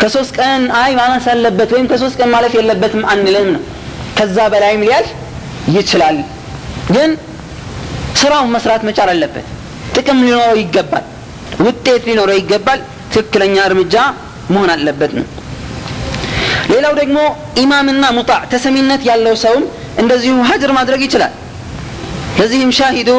ከሶስት 0.01 0.31
ቀን 0.39 0.63
አይ 0.81 0.91
ማነስ 1.00 1.25
አለበት 1.34 1.69
ወይም 1.75 1.88
ከሶስት 1.91 2.15
ቀን 2.22 2.29
ማለፍ 2.36 2.53
የለበትም 2.57 3.03
አንልም 3.13 3.48
ነው 3.55 3.62
ከዛ 4.19 4.38
በላይም 4.52 4.83
ሊያልፍ 4.87 5.11
ይችላል። 5.76 6.16
ግን 6.95 7.11
ስራውን 8.21 8.50
መስራት 8.54 8.83
መቻል 8.88 9.09
አለበት። 9.12 9.47
ጥቅም 9.97 10.19
ሊኖረው 10.26 10.57
ይገባል። 10.62 11.04
ውጤት 11.66 12.02
ሊኖረው 12.09 12.37
ይገባል። 12.40 12.81
ትክክለኛ 13.14 13.57
እርምጃ 13.69 13.95
መሆን 14.52 14.71
አለበት 14.75 15.12
ነው። 15.19 15.26
ሌላው 16.73 16.92
ደግሞ 17.00 17.19
ኢማምና 17.62 18.04
ሙጣዕ 18.16 18.40
ተሰሚነት 18.52 19.02
ያለው 19.09 19.35
ሰውም 19.42 19.64
እንደዚሁ 20.02 20.35
ሀጅር 20.50 20.71
ማድረግ 20.78 21.00
ይችላል። 21.07 21.33
ለዚህም 22.38 22.71
ሻሂዱ 22.78 23.11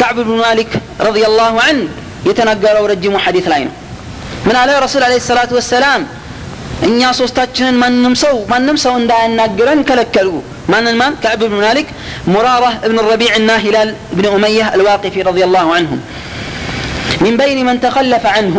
ከዕብ 0.00 0.18
ብን 0.20 0.38
ማሊክ 0.42 0.72
ረዲየላሁ 1.06 1.54
ዐንሁ 1.64 1.86
የተናገረው 2.28 2.84
ረጅሙ 2.92 3.14
ሐዲት 3.24 3.46
ላይ 3.52 3.62
ነው። 3.68 3.74
ምን 4.46 4.56
አለ 4.60 4.70
ረሱል 4.84 5.02
ዓለይሂ 5.06 5.20
ሰላቱ 5.28 5.50
ወሰላም 5.58 6.02
እኛ 6.87 7.01
ሶስታችንን 7.19 7.75
ማንም 7.83 8.13
ሰው 8.23 8.35
ማንም 8.51 8.77
ሰው 8.83 8.93
እንዳያናግረን 9.01 9.79
ከለከሉ 9.89 10.29
ማንን 10.73 10.95
ማን 11.01 11.13
ከዕብ 11.23 11.41
ብን 11.43 11.61
ማሊክ 11.63 11.87
ሙራራህ 12.33 12.75
እብን 12.85 12.99
ረቢዕ 13.09 13.31
እና 13.39 13.51
ሂላል 13.63 13.89
ብን 14.17 14.27
ኡመያህ 14.33 14.67
አልዋቂፊ 14.75 15.23
ረዲ 15.27 15.47
ላሁ 15.55 15.69
አንሁም 15.77 16.01
ሚን 17.23 17.35
በይን 17.39 17.59
መን 17.67 17.79
ተኸለፈ 17.85 18.25
አንሁ 18.39 18.57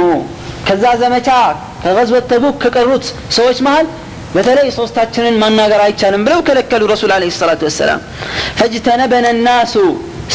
ከዛ 0.69 0.85
ዘመቻ 1.03 1.29
ከገዝወት 1.83 2.25
ተቡክ 2.33 2.57
ከቀሩት 2.65 3.05
ሰዎች 3.37 3.59
መሃል 3.67 3.87
በተለይ 4.35 4.69
ሶስታችንን 4.79 5.37
ማናገር 5.43 5.81
አይቻልም 5.85 6.25
ብለው 6.27 6.41
ከለከሉ 6.49 6.83
ረሱል 6.93 7.11
አለ 7.17 7.29
ሰላቱ 7.37 7.63
ወሰላም 7.69 8.01
ፈጅተነበነ 8.59 9.27
ናሱ 9.47 9.75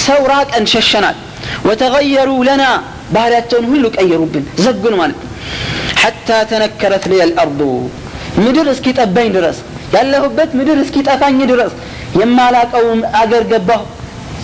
ሰው 0.06 0.22
ራቀን 0.34 0.66
ሸሸናል 0.74 1.18
ወተገየሩ 1.68 2.30
ለና 2.48 2.64
ባህሪያቸውን 3.16 3.66
ሁሉ 3.72 3.86
ቀየሩብን 3.98 4.46
ዘጉን 4.66 4.96
ማለት 5.02 5.18
ነው 5.22 5.30
حتى 6.07 6.45
تنكرت 6.51 7.09
لي 7.09 7.25
الأرض. 7.25 7.91
مدرس 8.39 8.81
كيت 8.81 8.99
أبين 8.99 9.33
درس 9.33 9.59
قال 9.95 10.07
له 10.13 10.27
بيت 10.27 10.55
مدرس 10.55 10.89
كيت 10.95 11.09
أفاني 11.09 11.47
درس 11.47 11.73
يما 12.21 12.47
لك 12.55 12.75
أو 12.75 12.87
أقر 13.23 13.43
قبه 13.53 13.81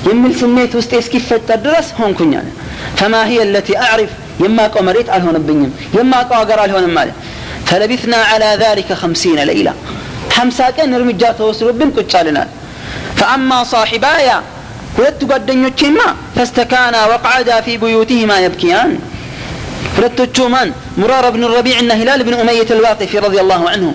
يمل 0.07 0.35
سميت 0.41 0.73
وستيسكي 0.77 1.19
فتا 1.21 1.55
درس 1.55 1.89
هون 2.01 2.15
كن 2.15 2.33
يعني. 2.33 2.53
فما 2.97 3.27
هي 3.27 3.43
التي 3.43 3.79
أعرف 3.79 4.11
يما 4.41 4.67
قمريت 4.67 5.11
على 5.11 5.23
هون 5.23 5.37
البنيم 5.37 5.71
يما 5.99 6.23
قاقر 6.23 6.59
على 6.61 6.73
هون 6.73 6.85
المال 6.85 7.11
فلبثنا 7.67 8.17
على 8.17 8.59
ذلك 8.61 8.93
خمسين 8.93 9.39
ليلة 9.51 9.75
خمسة 10.37 10.71
كان 10.71 10.91
نرمي 10.91 11.13
جاتا 11.13 11.45
وسلوب 11.45 11.79
بن 11.79 11.91
كتشالنا 11.97 12.49
فأما 13.17 13.65
صاحبايا 13.65 14.43
ولدت 14.99 15.33
قد 15.33 15.47
دنيو 15.47 15.71
فاستكانا 16.37 17.07
وقعدا 17.07 17.61
في 17.61 17.77
بيوتهما 17.77 18.41
يبكيان 18.41 18.99
ሁለቶቹ 19.96 20.38
ማን 20.54 20.70
ሙራር 21.02 21.26
ብን 21.36 21.44
ረቢዕ 21.54 21.76
እና 21.84 21.92
ሂላል 22.00 22.22
ብን 22.26 22.36
ኡመየት 22.42 22.70
አልዋቂፊ 22.76 23.12
ረዲ 23.26 23.38
ላሁ 23.52 23.64
አንሁ 23.72 23.90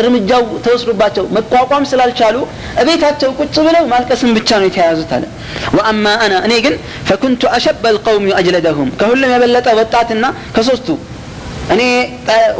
እርምጃው 0.00 0.44
ተወስዶባቸው 0.64 1.24
መቋቋም 1.36 1.84
ስላልቻሉ 1.90 2.36
እቤታቸው 2.82 3.30
ቁጭ 3.40 3.54
ብለው 3.66 3.84
ማልቀስን 3.92 4.32
ብቻ 4.38 4.50
ነው 4.60 4.66
የተያያዙት 4.68 5.12
አለ 5.16 5.24
ወአማ 5.76 6.06
አና 6.24 6.34
እኔ 6.46 6.54
ግን 6.66 6.74
ፈኩንቱ 7.10 7.50
አሸበ 7.56 7.84
ልቀውም 7.96 8.26
አጅለደሁም 8.40 8.90
ከሁሉም 9.00 9.32
የበለጠ 9.34 9.68
ወጣትና 9.80 10.24
ከሶስቱ 10.56 10.88
እኔ 11.74 11.82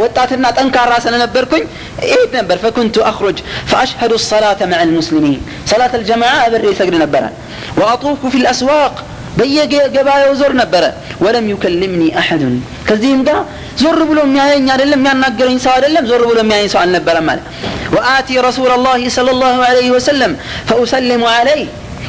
ወጣትና 0.02 0.47
ጠንካራ 0.57 0.95
ስለነበርኩኝ 1.05 1.62
እሄድ 2.05 2.33
ነበር 2.38 2.57
ፈኩንቱ 2.64 2.97
አክሩጅ 3.11 3.38
ፈአሽሀዱ 3.71 4.14
ሰላተ 4.26 4.61
መዓ 4.73 4.81
ልሙስሊሚን 4.88 5.37
ሰላት 5.71 5.95
አልጀማዓ 5.99 6.33
አብሬ 6.43 6.64
ይሰግድ 6.73 6.97
ነበራል 7.05 7.35
ወአጡፉ 7.81 8.21
ፊ 8.35 8.43
ልአስዋቅ 8.43 8.97
በየገበያው 9.38 10.32
ዞር 10.41 10.52
ነበረ 10.61 10.84
ወለም 11.25 11.47
ዩከልምኒ 11.52 12.02
አሐዱን 12.21 12.54
ከዚህም 12.89 13.21
ጋር 13.28 13.39
ዞር 13.82 14.00
ብሎ 14.11 14.19
የሚያየኝ 14.26 14.67
አይደለም 14.75 15.00
የሚያናገረኝ 15.02 15.58
ሰው 15.65 15.73
አይደለም 15.76 16.04
ዞር 16.11 16.23
ብሎ 16.30 16.39
የሚያየኝ 16.45 16.71
ሰው 16.75 16.82
አልነበረም 16.84 17.26
ማለት 17.30 17.47
وآتي 17.95 18.34
رسول 18.49 18.71
الله 18.78 19.00
صلى 19.17 19.30
الله 19.34 19.56
عليه 19.69 19.89
وسلم 19.97 20.30
فأسلم 20.69 21.23
عليه 21.37 21.67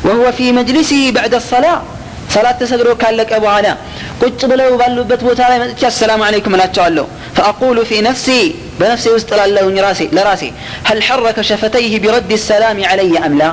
وهو 0.07 0.25
في 0.37 0.45
مجلسه 0.59 1.01
بعد 1.17 1.33
الصلاة 1.41 1.77
صلاة 2.35 2.55
تسجد 2.61 2.89
كان 3.01 3.13
لك 3.19 3.31
أبو 3.39 3.47
علا 3.55 3.73
ቁጭ 4.21 4.41
ብለው 4.51 4.69
ባሉበት 4.79 5.21
ቦታ 5.27 5.39
ላይ 5.51 5.57
መጥቼ 5.63 5.81
አሰላሙ 5.91 6.21
አለይኩም 6.27 6.53
እላቸዋለሁ 6.57 7.05
ፈአቁሉ 7.37 7.77
ፊ 7.89 8.01
ነፍሲ 8.07 8.27
በነፍሴ 8.79 9.05
ውስጥ 9.15 9.29
ላለሁኝ 9.39 9.77
ራሴ 9.87 10.01
ለራሴ 10.17 10.43
هل 10.89 10.97
حرك 11.07 11.37
شفتيه 11.49 11.93
برد 12.03 12.31
السلام 12.41 12.77
علي 12.91 13.13
أم 13.27 13.33
لا 13.41 13.49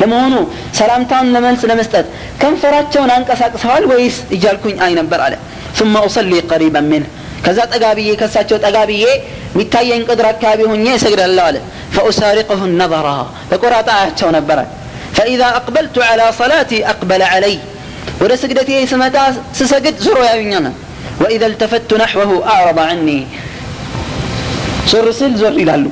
ለመሆኑ 0.00 0.34
ሰላምታውን 0.78 1.28
ለመልስ 1.34 1.62
ለመስጠት 1.70 2.06
ከንፈራቸውን 2.40 3.10
አንቀሳቅሰዋል 3.16 3.84
ወይስ 3.92 4.16
እያልኩኝ 4.36 4.76
አይ 4.86 4.94
ነበር 5.00 5.20
አለ 5.26 5.34
ثم 5.78 5.94
أصلي 6.08 6.38
قريبا 6.50 6.82
منه 6.92 7.06
ከዛ 7.44 7.58
ጠጋብዬ 7.72 8.10
ከሳቸው 8.20 8.56
ጠጋብዬ 8.66 9.04
የሚታየኝ 9.54 10.02
ቅድር 10.08 10.26
አካባቢ 10.32 10.60
ሆኜ 10.70 10.86
እሰግዳለሁ 10.98 11.44
አለ 11.48 11.56
فأسارقه 11.94 12.60
النظر 12.70 13.06
በቆራጣ 13.50 13.88
አያቸው 13.98 14.28
ነበረ 14.38 14.58
فإذا 15.16 15.48
أقبلت 15.60 15.96
على 16.10 16.24
صلاتي 16.40 16.78
أقبل 16.92 17.22
علي 17.32 17.56
ወደ 18.22 18.32
ስግደቴ 18.42 18.70
ስመጣ 18.92 19.16
ስሰግድ 19.58 19.96
ዞሮ 20.06 20.18
ያዩኛል 20.30 20.66
وإذا 21.22 21.46
التفت 21.52 21.90
نحوه 22.02 22.30
أعرض 22.54 22.78
عني 22.90 23.20
ዞር 24.90 25.06
ስል 25.18 25.32
ዞር 25.40 25.54
ይላሉ 25.62 25.84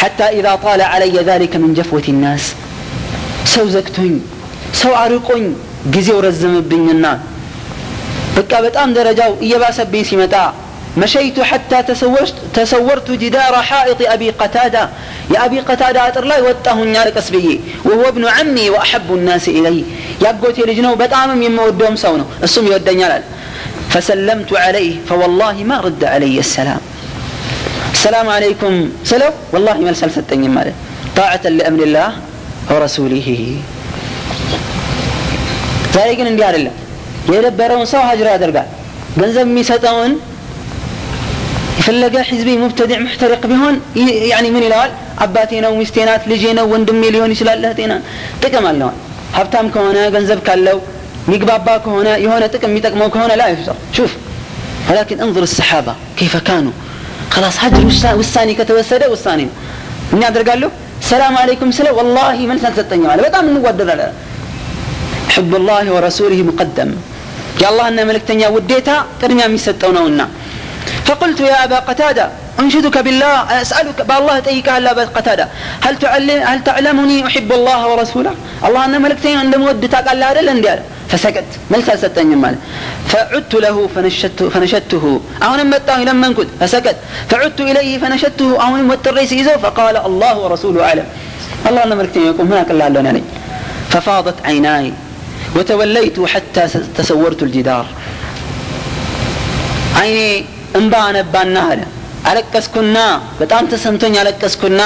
حتى 0.00 0.26
إذا 0.38 0.52
طال 0.64 0.80
علي 0.92 1.16
ذلك 1.30 1.52
من 1.62 1.70
جفوة 1.78 2.06
الناس 2.14 2.44
ሰው 3.52 3.66
ዘግቶኝ 3.74 4.12
ሰው 4.80 4.92
አርቆኝ 5.02 5.44
ጊዜው 5.94 6.18
ረዘምብኝና 6.26 7.06
በቃ 8.36 8.52
በጣም 8.66 8.88
ደረጃው 8.98 9.32
እየባሰብኝ 9.44 10.04
ሲመጣ 10.10 10.34
مشيت 10.96 11.40
حتى 11.40 11.82
تسورت, 11.82 12.34
تسورت 12.54 13.10
جدار 13.10 13.54
حائط 13.62 14.00
أبي 14.14 14.30
قتادة 14.30 14.88
يا 15.34 15.44
أبي 15.44 15.60
قتادة 15.60 16.08
أطر 16.08 16.24
وطاه 16.46 16.74
نار 16.74 17.08
قسبي 17.08 17.60
وهو 17.84 18.08
ابن 18.08 18.24
عمي 18.28 18.70
وأحب 18.70 19.08
الناس 19.14 19.48
إلي 19.48 19.84
يا 20.24 20.30
قوتي 20.42 20.62
لجنو 20.62 20.94
بتعامم 21.00 21.42
يما 21.42 21.62
ودهم 21.62 21.96
سونو 21.96 22.24
السم 22.42 22.66
يودني 22.66 23.04
فسلمت 23.92 24.50
عليه 24.64 24.94
فوالله 25.08 25.56
ما 25.64 25.80
رد 25.80 26.04
علي 26.04 26.38
السلام 26.38 26.80
السلام 27.96 28.26
عليكم 28.36 28.72
سلو 29.10 29.30
والله 29.52 29.74
ما 29.84 29.90
لسال 29.94 30.10
ستني 30.16 30.48
ماله 30.56 30.74
طاعة 31.18 31.44
لأمر 31.58 31.80
الله 31.88 32.08
ورسوله 32.72 33.28
ዛሬ 35.94 36.08
ግን 36.18 36.26
እንዲህ 36.30 36.44
አይደለም 36.48 36.74
የነበረውን 37.34 37.86
ሰው 37.92 38.00
ሀጅራ 38.10 38.28
ያደርጋል 38.34 38.68
ገንዘብ 39.20 39.46
የሚሰጠውን 39.50 40.12
የፈለገ 41.80 42.14
ሕዝቢ 42.30 42.48
ሙብተዲዕ 42.62 42.98
ሙሕተሪቅ 43.04 43.42
ቢሆን 43.50 43.74
ያኒ 44.32 44.46
ምን 44.54 44.64
ይለዋል 44.66 44.90
አባቴ 45.24 45.50
ነው 45.64 45.72
ሚስቴ 45.80 45.96
ናት 46.08 46.22
ልጄ 46.32 46.44
ነው 46.58 46.66
ወንድሜ 46.72 47.02
ሊሆን 47.14 47.30
ይችላል 47.34 47.60
እህቴ 47.68 47.80
ናት 47.92 48.02
ጥቅም 48.42 48.66
አለዋል 48.70 48.96
ሀብታም 49.36 49.66
ከሆነ 49.74 49.98
ገንዘብ 50.14 50.40
ካለው 50.46 50.78
ሚግባባ 51.32 51.66
ከሆነ 51.84 52.08
የሆነ 52.24 52.44
ጥቅም 52.54 52.70
የሚጠቅመው 52.72 53.10
ከሆነ 53.16 53.32
ላ 53.42 53.46
ይፍጠር 53.54 53.78
ሹፍ 53.98 54.12
ولكن 54.88 55.16
انظر 55.26 55.42
الصحابة 55.50 55.92
كيف 56.18 56.34
كانوا 56.48 56.74
خلاص 57.34 57.56
هجر 57.64 57.84
ውሳኔ 58.20 58.48
ከተወሰደ 58.58 59.02
ውሳኔ 59.14 59.40
ነው 59.48 59.54
ምን 60.12 60.22
ያደርጋሉ 60.26 60.64
ሰላም 61.10 61.34
አለይኩም 61.42 61.70
ስለ 61.78 61.88
ወላሂ 61.98 62.38
መልስ 62.50 62.64
አልሰጠኝም 62.68 63.08
አለ 63.14 63.20
በጣም 63.28 63.44
እንዋደዳለን 63.52 64.12
حب 65.34 65.52
الله 65.60 65.84
ورسوله 65.96 66.40
مقدم 66.50 66.90
يا 67.62 67.68
الله 67.70 67.84
أن 67.90 67.98
ملكتنيا 68.10 68.48
وديتا 68.56 68.96
قدم 69.20 69.40
يسطو 69.56 69.90
نونا 69.96 70.26
فقلت 71.08 71.38
يا 71.50 71.56
أبا 71.64 71.78
قتادة 71.88 72.24
أنشدك 72.60 72.96
بالله 73.06 73.34
أسألك 73.64 73.98
بالله 74.10 74.36
تأيك 74.46 74.68
هلا 74.76 74.90
أبا 74.94 75.04
قتادة 75.16 75.46
هل 75.84 75.94
تعلم 76.02 76.38
هل 76.50 76.58
تعلمني 76.68 77.18
أحب 77.28 77.50
الله 77.58 77.80
ورسوله 77.90 78.32
الله 78.66 78.80
أن 78.88 78.94
ملكتنيا 79.04 79.38
عند 79.42 79.54
مودتا 79.62 80.00
قال 80.06 80.16
لا 80.22 80.28
لا 80.36 80.52
لا 80.64 80.74
فسكت 81.10 81.50
ملك 81.72 81.88
ستني 82.02 82.36
مال 82.42 82.56
فعدت 83.10 83.52
له 83.64 83.76
فنشدته 83.94 84.44
فنشدته 84.54 85.04
أهون 85.44 85.60
متاه 85.72 86.00
لما 86.08 86.28
كنت 86.36 86.50
فسكت 86.60 86.96
فعدت 87.30 87.58
إليه 87.70 87.92
فنشدته 88.02 88.48
أهون 88.64 88.80
مت 88.90 89.04
الرئيس 89.10 89.32
إذا 89.32 89.54
فقال 89.64 89.96
الله 90.08 90.34
ورسوله 90.42 90.80
أعلم 90.88 91.06
الله 91.68 91.82
أن 91.86 91.92
ملكتنيا 91.98 92.26
يقول 92.30 92.46
هناك 92.52 92.70
الله 92.74 92.88
لنا 92.88 93.20
ففاضت 93.92 94.38
عيناي 94.48 94.86
وتوليت 95.56 96.16
حتى 96.32 96.62
تسورت 96.96 97.40
الجدار 97.46 97.86
አይኔ 100.00 100.18
እንባ 100.78 100.92
አነባና 101.08 101.56
አለ 101.70 101.80
አለቀስኩና 102.28 102.98
በጣም 103.40 103.64
ተሰምቶኝ 103.72 104.14
አለቀስኩና 104.20 104.80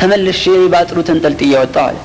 ተመልሼ 0.00 0.44
ባጥሩ 0.72 0.98
ተንጠልጥዬ 1.08 1.52
ወጣሁ 1.62 1.84
አለ 1.90 1.96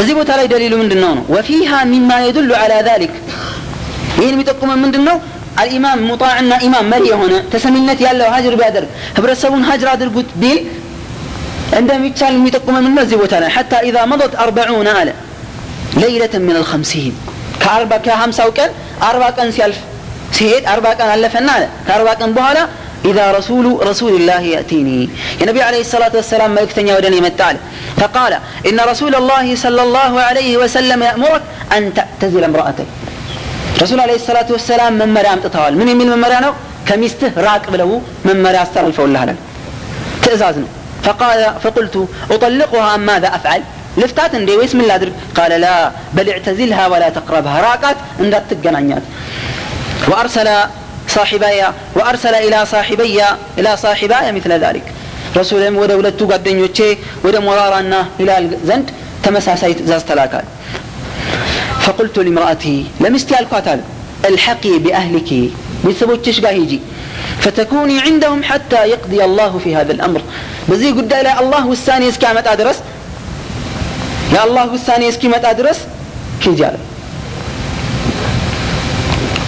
እዚህ 0.00 0.14
ቦታ 0.18 0.30
ላይ 0.38 0.46
ደሊሉ 0.52 0.74
ምንድን 0.80 1.00
ነው 1.04 1.12
ነው 1.12 1.24
ወፊሃ 1.34 1.78
ሚማ 1.92 2.10
የዱሉ 2.24 2.50
አላ 2.62 2.74
ዛሊክ 2.88 3.14
ይህን 4.18 4.34
የሚጠቁመን 4.34 4.78
ምንድን 4.84 5.02
ነው 5.08 5.16
አልኢማም 5.60 6.00
ሙጣዕና 6.08 6.54
ኢማም 6.66 6.86
መሪ 6.92 7.04
የሆነ 7.12 7.34
ተሰሚነት 7.52 8.00
ያለው 8.06 8.28
ሀጅር 8.34 8.54
ቢያደርግ 8.60 8.88
ህብረተሰቡን 9.16 9.62
ሀጅር 9.68 9.88
አድርጉት 9.92 10.30
ቢል 10.42 10.58
እንደሚቻል 11.78 12.34
የሚጠቁመን 12.38 12.82
ምንድን 12.86 12.96
ነው 12.98 13.04
እዚህ 13.06 13.18
ቦታ 13.22 13.34
ላይ 13.42 13.50
ሐታ 13.56 13.72
ኢዛ 13.88 13.98
መضት 14.12 14.34
አርበዑና 14.44 14.90
አለ 15.00 15.10
ለይለትን 16.00 16.42
ምን 16.48 16.56
አልከምሲን 16.60 17.14
ከአርባ 17.62 17.92
ከሀምሳው 18.06 18.50
ቀን 18.58 18.70
አርባ 19.08 19.24
ቀን 19.36 19.48
ሲያልፍ 19.56 19.78
ሲሄድ 20.36 20.64
አርባ 20.72 20.86
ቀን 20.98 21.08
አለፈና 21.14 21.48
አለ 21.56 21.64
ከአርባ 21.86 22.08
ቀን 22.20 22.30
በኋላ 22.36 22.58
إذا 23.10 23.32
رسول 23.38 23.86
رسول 23.90 24.12
الله 24.20 24.40
يأتيني. 24.40 25.08
يا 25.40 25.46
نبي 25.46 25.62
عليه 25.62 25.80
الصلاة 25.80 26.12
والسلام 26.14 26.50
ما 26.54 26.60
يكتني 26.60 26.94
ودني 26.94 27.20
متعال 27.20 27.56
فقال 27.96 28.32
إن 28.68 28.80
رسول 28.80 29.14
الله 29.14 29.46
صلى 29.56 29.82
الله 29.82 30.20
عليه 30.20 30.56
وسلم 30.56 31.02
يأمرك 31.02 31.42
أن 31.76 31.94
تعتزل 31.94 32.44
امرأتك. 32.44 32.86
رسول 33.82 34.00
عليه 34.00 34.14
الصلاة 34.14 34.46
والسلام 34.50 34.92
من 35.00 35.08
مريم 35.14 35.38
تطوال 35.44 35.78
من 35.78 35.88
يمين 35.88 36.10
من 36.10 36.18
مريم 36.18 36.44
كميسته 36.88 37.32
راك 37.36 37.70
بلو 37.70 38.02
من 38.24 38.42
مريم 38.42 38.62
استغلفه 38.66 39.04
الله 39.04 39.24
لك. 39.24 39.36
تأزازنا 40.22 40.66
فقال 41.02 41.40
فقلت 41.64 42.08
أطلقها 42.30 42.94
أم 42.94 43.00
ماذا 43.00 43.28
أفعل؟ 43.28 43.62
لفتات 43.96 44.34
اندي 44.34 44.56
واسم 44.56 44.80
الله 44.80 44.94
أدرك 44.94 45.12
قال 45.36 45.60
لا 45.60 45.90
بل 46.12 46.28
اعتزلها 46.28 46.86
ولا 46.86 47.08
تقربها. 47.08 47.60
راقات 47.60 47.96
عند 48.20 48.34
التقنانيات 48.34 49.02
وأرسل 50.08 50.48
صاحبي 51.15 51.61
وأرسل 51.97 52.33
إلى 52.45 52.59
صاحبي 52.73 53.17
إلى 53.59 53.71
صاحباي 53.77 54.25
مثل 54.37 54.51
ذلك 54.65 54.85
رسول 55.39 55.61
ወደ 55.81 55.91
ሁለቱ 55.99 56.19
ጓደኞቼ 56.31 56.77
ወደ 57.25 57.35
ሞራራና 57.47 57.93
ሂላል 58.19 58.45
ዘንድ 58.69 58.87
ተመሳሳይ 59.25 59.71
ትእዛዝ 59.79 60.03
ተላካል 60.09 60.45
فقلت 61.85 62.15
لامرأتي 62.25 62.77
لمستي 63.03 63.35
القاتل 63.41 63.79
الحقي 64.29 64.73
بأهلك 64.83 65.29
ቤተሰቦችሽ 65.85 66.37
ጋር 66.45 66.53
ሂጂ 66.61 66.73
فتكوني 67.43 67.97
عندهم 68.07 68.39
حتى 68.49 68.81
يقضي 68.93 69.19
الله 69.27 69.51
في 69.63 69.69
هذا 69.77 69.91
الأمر 69.97 70.21
በዚህ 70.69 70.89
ጉዳይ 70.99 71.21
ላይ 71.27 71.33
አላህ 71.41 71.61
ውሳኔ 71.73 72.03
እስኪያመጣ 72.13 72.47
ድረስ 72.61 72.77
የአላህ 74.33 74.65
ውሳኔ 74.75 75.01
እስኪመጣ 75.13 75.45
ድረስ 75.59 75.79
ሂጂ 76.45 76.59
አለ 76.69 76.77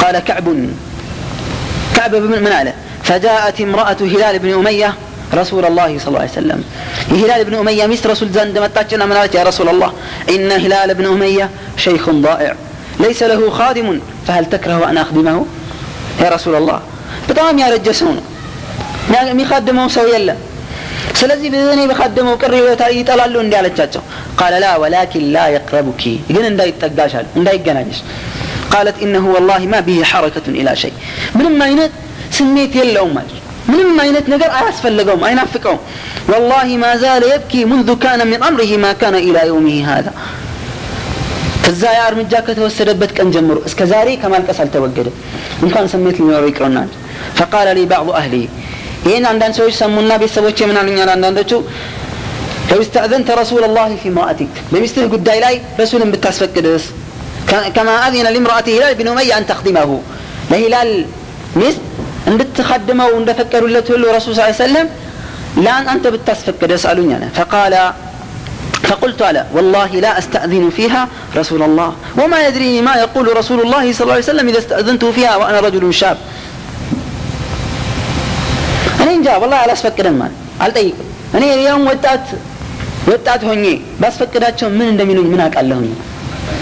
قال 0.01 0.15
كعب 0.29 0.47
كعب 1.97 2.15
بن 2.15 2.43
من 2.45 2.51
على 2.51 2.73
فجاءت 3.03 3.61
امرأة 3.61 3.99
هلال 4.13 4.35
بن 4.39 4.53
أمية 4.53 4.93
رسول 5.33 5.63
الله 5.65 5.89
صلى 5.99 6.07
الله 6.07 6.19
عليه 6.19 6.31
وسلم 6.31 6.59
هلال 7.11 7.41
بن 7.45 7.55
أمية 7.55 7.85
مس 7.87 8.05
رسول 8.05 8.29
زند 8.29 8.55
متاجنا 8.57 9.05
من 9.05 9.15
يا 9.33 9.43
رسول 9.43 9.67
الله 9.69 9.91
إن 10.29 10.49
هلال 10.63 10.89
بن 10.93 11.05
أمية 11.05 11.49
شيخ 11.77 12.09
ضائع 12.09 12.55
ليس 12.99 13.23
له 13.23 13.41
خادم 13.49 13.87
فهل 14.27 14.45
تكره 14.45 14.79
أن 14.89 14.97
أخدمه 14.97 15.37
يا 16.23 16.29
رسول 16.29 16.55
الله 16.61 16.79
በጣም 17.29 17.57
ያረጀ 17.63 17.87
ሰው 17.99 18.09
ነው 18.15 18.23
የሚካድመው 19.31 19.87
ሰው 19.95 20.05
የለም 20.13 20.39
ስለዚህ 21.19 21.47
እኔ 21.75 21.81
በካደመው 21.91 22.35
ቅር 22.43 22.53
ይጠላሉ 22.97 23.35
እንዲ 23.43 23.53
አለቻቸው 23.59 24.03
ቃለ 24.39 24.53
ላ 24.63 24.67
ወላኪን 24.83 25.25
ላ 25.35 25.43
የቅረቡኪ 25.55 26.03
ግን 26.35 26.45
እንዳይጠጋሻል 26.51 27.25
እንዳይገናኝሽ 27.39 27.99
قالت 28.78 29.02
إنه 29.02 29.28
والله 29.34 29.58
ما 29.58 29.80
به 29.80 30.02
حركة 30.04 30.46
إلى 30.48 30.76
شيء. 30.76 30.92
من 31.34 31.46
المينات 31.46 31.90
سميت 32.30 32.76
يلا 32.76 33.02
أمج 33.02 33.30
من 33.68 33.80
المينات 33.80 34.28
نقر 34.28 34.68
أسفل 34.68 34.96
لقوم 34.96 35.24
أي 35.24 35.34
أفكهم 35.42 35.78
والله 36.28 36.68
ما 36.76 36.96
زال 36.96 37.22
يبكي 37.22 37.64
منذ 37.64 37.88
كان 38.04 38.26
من 38.26 38.42
أمره 38.42 38.76
ما 38.84 38.92
كان 38.92 39.14
إلى 39.14 39.40
يومه 39.46 39.98
هذا. 39.98 40.12
الزائر 41.68 42.14
من 42.14 42.28
جاكة 42.28 42.62
وسربتك 42.64 43.20
أن 43.20 43.30
جمر 43.30 43.56
اسكزاري 43.66 44.16
كما 44.16 44.36
لك 44.36 44.50
أسأل 44.50 44.70
توقده. 44.70 45.12
من 45.62 45.70
كان 45.74 45.88
سميت 45.88 46.20
الميوريك 46.20 46.62
رنان 46.62 46.88
فقال 47.34 47.76
لي 47.76 47.84
بعض 47.86 48.10
أهلي 48.10 48.48
إن 49.16 49.26
عندنا 49.26 49.52
سويش 49.52 49.74
سمو 49.74 50.00
النبي 50.00 50.28
سويش 50.28 50.62
من 50.62 50.76
عندنا 50.76 51.12
عندنا 51.12 51.44
لو 52.72 52.80
استأذنت 52.80 53.30
رسول 53.30 53.64
الله 53.64 53.96
في 54.02 54.10
مرأتك 54.10 54.48
لم 54.72 54.84
يستهل 54.84 55.12
قد 55.12 55.24
داي 55.24 55.40
لاي 55.40 55.60
رسول 55.80 56.16
كدس 56.54 56.84
كما 57.75 58.07
أذن 58.07 58.23
لامرأة 58.33 58.63
هلال 58.67 58.95
بن 58.95 59.07
أمية 59.07 59.37
أن 59.37 59.45
تخدمه 59.47 60.01
لهلال 60.51 61.05
مست 61.55 61.81
أن 62.27 62.37
بتخدمه 62.37 63.05
وأن 63.05 63.33
فكروا 63.33 63.67
له 63.69 63.79
الرسول 63.79 64.35
صلى 64.35 64.43
الله 64.43 64.43
عليه 64.43 64.55
وسلم 64.65 64.89
لان 65.57 65.87
أنت 65.89 66.07
بتاسفكد 66.07 66.71
يسألوني 66.71 67.17
أنا 67.17 67.29
فقال 67.35 67.73
فقلت 68.83 69.21
ألا 69.21 69.45
والله 69.53 69.91
لا 70.05 70.11
أستأذن 70.17 70.69
فيها 70.69 71.07
رسول 71.35 71.61
الله 71.63 71.93
وما 72.17 72.47
يدريني 72.47 72.81
ما 72.81 72.95
يقول 72.95 73.37
رسول 73.37 73.59
الله 73.61 73.93
صلى 73.93 74.01
الله 74.01 74.13
عليه 74.13 74.23
وسلم 74.23 74.47
إذا 74.47 74.59
استأذنته 74.59 75.11
فيها 75.11 75.35
وأنا 75.35 75.59
رجل 75.59 75.93
شاب 75.93 76.17
أنا 79.01 79.11
إن 79.13 79.21
جاء 79.21 79.41
والله 79.41 79.55
على 79.55 79.73
أسفكد 79.73 80.05
المال 80.05 80.31
ألطيق 80.61 80.93
أنا 81.35 81.53
اليوم 81.53 81.87
وطات 81.87 82.25
ወጣት 83.11 83.41
ሆኜ 83.47 83.63
ባስፈቅዳቸው 84.01 84.67
ምን 84.79 84.87
እንደሚሉኝ 84.93 85.25
ምን 85.31 85.41
አውቃለሁኝ 85.45 85.89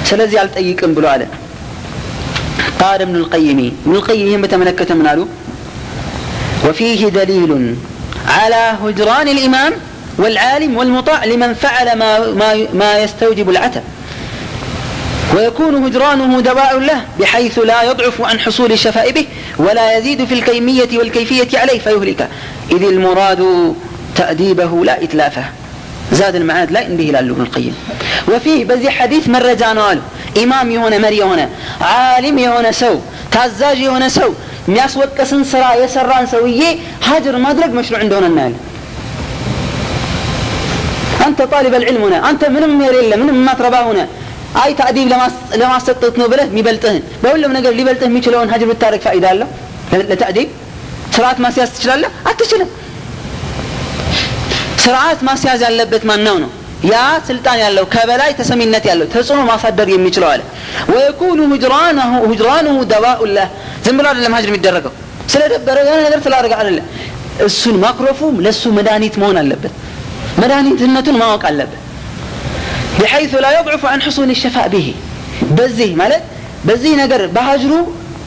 ስለዚህ 0.09 0.37
አልጠይቅም 0.43 0.93
ብሎ 0.99 1.07
አለ 1.15 1.23
قال 2.81 3.01
ابن 3.01 3.15
القيم 3.15 3.59
ابن 3.85 3.93
القيم 3.99 4.27
هم 4.33 4.41
بتملكة 4.41 4.89
من 4.95 5.05
قالوا 5.07 5.27
وفيه 6.65 7.01
دليل 7.19 7.51
على 8.37 8.63
هجران 8.83 9.27
الإمام 9.27 9.73
والعالم 10.17 10.77
والمطاع 10.77 11.25
لمن 11.25 11.53
فعل 11.53 11.87
ما, 12.01 12.09
ما, 12.41 12.49
ما 12.73 12.99
يستوجب 13.03 13.49
العتب 13.49 13.83
ويكون 15.35 15.73
هجرانه 15.85 16.39
دواء 16.41 16.79
له 16.79 16.99
بحيث 17.19 17.59
لا 17.59 17.83
يضعف 17.83 18.21
عن 18.21 18.39
حصول 18.39 18.71
الشفاء 18.71 19.11
به 19.11 19.25
ولا 19.57 19.97
يزيد 19.97 20.25
في 20.25 20.33
الكيمية 20.33 20.91
والكيفية 20.99 21.51
عليه 21.61 21.79
فيهلكه 21.79 22.27
إذ 22.71 22.83
المراد 22.83 23.41
تأديبه 24.15 24.71
لا 24.85 25.03
إتلافه 25.03 25.45
زاد 26.19 26.35
المعاد 26.35 26.69
لا 26.71 26.81
ينبه 26.81 27.05
إلى 27.09 27.19
ابن 27.19 27.41
القيم 27.47 27.73
وفيه 28.31 28.59
بزي 28.69 28.89
حديث 28.97 29.23
مرة 29.35 29.53
جانوال 29.61 29.99
إمام 30.43 30.67
يهونا 30.71 30.97
مري 31.05 31.21
هنا 31.23 31.45
عالم 31.91 32.35
يهونا 32.45 32.71
سو 32.81 32.93
تازاج 33.33 33.79
يهونا 33.87 34.09
سو 34.19 34.29
የሚያስወቀስን 34.67 35.41
ስራ 35.51 35.63
የሰራን 35.81 36.25
ሰውዬ 36.33 36.61
ሀጅር 37.07 37.35
ማድረግ 37.45 37.71
መሽሩዕ 37.77 38.01
እንደሆነ 38.05 38.25
እናያለን 38.31 38.59
አንተ 41.25 41.39
ጣሊብ 41.53 41.73
አልዕልም 41.77 42.03
ሆነ 42.05 42.15
አንተ 42.29 42.41
ምንም 42.55 42.73
ሄር 42.83 42.95
የለ 42.99 43.13
ምንም 43.21 43.35
የማትረባ 43.39 43.75
ሆነ 43.87 43.99
አይ 44.63 44.71
ታዲብ 44.79 45.07
ለማሰጠት 45.61 46.15
ነው 46.21 46.27
ብለህ 46.33 46.47
የሚበልጥህን 46.51 47.01
በሁሉም 47.23 47.51
ነገር 47.57 47.73
ሊበልጥህ 47.79 48.07
የሚችለውን 48.11 48.51
ሀጅር 48.53 48.69
ብታደረግ 48.71 49.01
ፋይዳ 49.07 49.25
አለው 49.33 49.49
ለታዲብ 50.11 50.47
ስርዓት 51.15 51.39
ማስያዝ 51.45 51.71
ትችላለህ 51.77 52.11
አትችልም 52.31 52.69
ስርዓት 54.86 55.20
ማስያዝ 55.28 55.60
ያለበት 55.66 56.02
ማናው 56.10 56.36
ነው 56.44 56.50
ያ 56.90 56.96
ስልጣን 57.28 57.58
ያለው 57.64 57.84
ከበላይ 57.94 58.30
ተሰሚነት 58.40 58.84
ያለው 58.90 59.06
ተጽዕኖ 59.14 59.40
ማሳደር 59.50 59.88
የሚችለው 59.92 60.28
አለ 60.32 60.42
ወየኩኑ 60.92 61.38
ሁጅራንሁ 62.28 62.74
ደዋኡ 62.92 63.20
ላህ 63.36 63.48
ዝም 63.86 63.96
ብሎ 64.00 64.06
አደለም 64.12 64.34
ሀጅር 64.36 64.50
የሚደረገው 64.52 64.92
ስለ 65.32 65.42
ደበረ 65.52 65.76
የሆነ 65.86 66.00
ነገር 66.06 66.20
ስላደረገ 66.26 66.54
አደለ 66.62 66.78
እሱን 67.46 67.76
ማኩረፉም 67.84 68.36
ለእሱ 68.44 68.62
መድኃኒት 68.78 69.14
መሆን 69.22 69.38
አለበት 69.42 69.72
መድኃኒትነቱን 70.42 71.16
ማወቅ 71.22 71.42
አለበት 71.50 71.82
ቢሐይث 72.98 73.32
ላ 73.44 73.48
የضዕፉ 73.56 73.84
አን 73.92 74.02
ሕሱን 74.06 74.30
ሸፋ 74.42 74.56
ብሄ 74.74 74.86
በዚህ 75.58 75.90
ማለት 76.00 76.22
በዚህ 76.68 76.92
ነገር 77.02 77.22
በሀጅሩ 77.34 77.72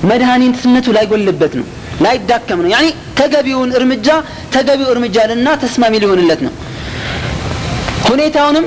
መድኃኒትነቱ 0.10 0.88
ላይጎልበት 0.98 1.54
ነው 1.60 1.68
ላይዳከም 2.04 2.60
ነው። 2.64 2.70
ያኒ 2.74 2.88
ተገቢውን 3.20 3.72
እርምጃ 3.78 4.08
ተገቢው 4.54 4.90
እርምጃ 4.94 5.18
ልና 5.32 5.48
ተስማሚ 5.64 5.94
ሊሆንለት 6.04 6.42
ነው። 6.48 6.54
ሁኔታውንም 8.10 8.66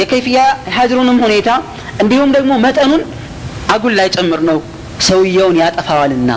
የከይፍያ 0.00 0.38
ሀጅሩንም 0.76 1.18
ሁኔታ 1.24 1.48
እንዲሁም 2.02 2.30
ደግሞ 2.36 2.52
መጠኑን 2.64 3.02
አጉል 3.74 3.94
ላይ 3.98 4.08
ጨምር 4.16 4.40
ነው። 4.50 4.58
ሰውየውን 5.06 5.56
ያጠፋዋልና 5.60 6.30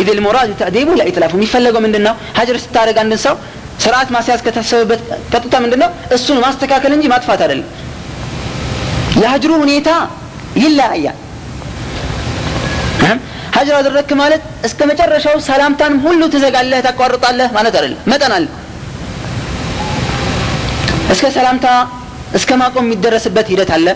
ኢድ 0.00 0.08
ልሙራድ 0.18 0.50
ተዕዲቡ 0.60 0.88
ለኢትላፉ 0.98 1.32
የሚፈለገው 1.38 1.80
ምንድን 1.84 2.04
ነው 2.06 2.14
ሀጅር 2.38 2.56
ስታደረግ 2.62 2.96
አንድን 3.02 3.20
ሰው 3.24 3.34
ስርዓት 3.82 4.08
ማስያዝ 4.14 4.40
ከታሰበበት 4.46 5.00
ቀጥታ 5.32 5.54
ምንድን 5.64 5.80
ነው 5.82 5.90
እሱን 6.16 6.38
ማስተካከል 6.44 6.92
እንጂ 6.96 7.04
ማጥፋት 7.12 7.40
አይደለም። 7.44 7.68
የሀጅሩ 9.20 9.52
ሁኔታ 9.62 9.88
ይለያያል 10.62 11.18
ሀጅር 13.62 13.76
አደረግክ 13.78 14.10
ማለት 14.20 14.42
እስከ 14.66 14.80
መጨረሻው 14.90 15.36
ሰላምታንም 15.46 15.98
ሁሉ 16.04 16.20
ትዘጋለህ 16.32 16.80
ታቋርጣለህ 16.86 17.50
ማለት 17.56 17.74
አይደለም። 17.78 18.00
መጠን 18.12 18.32
እስከ 21.12 21.26
ሰላምታ 21.36 21.66
እስከ 22.38 22.50
ማቆም 22.60 22.86
የሚደረስበት 22.86 23.46
ሂደት 23.52 23.70
አለ። 23.76 23.86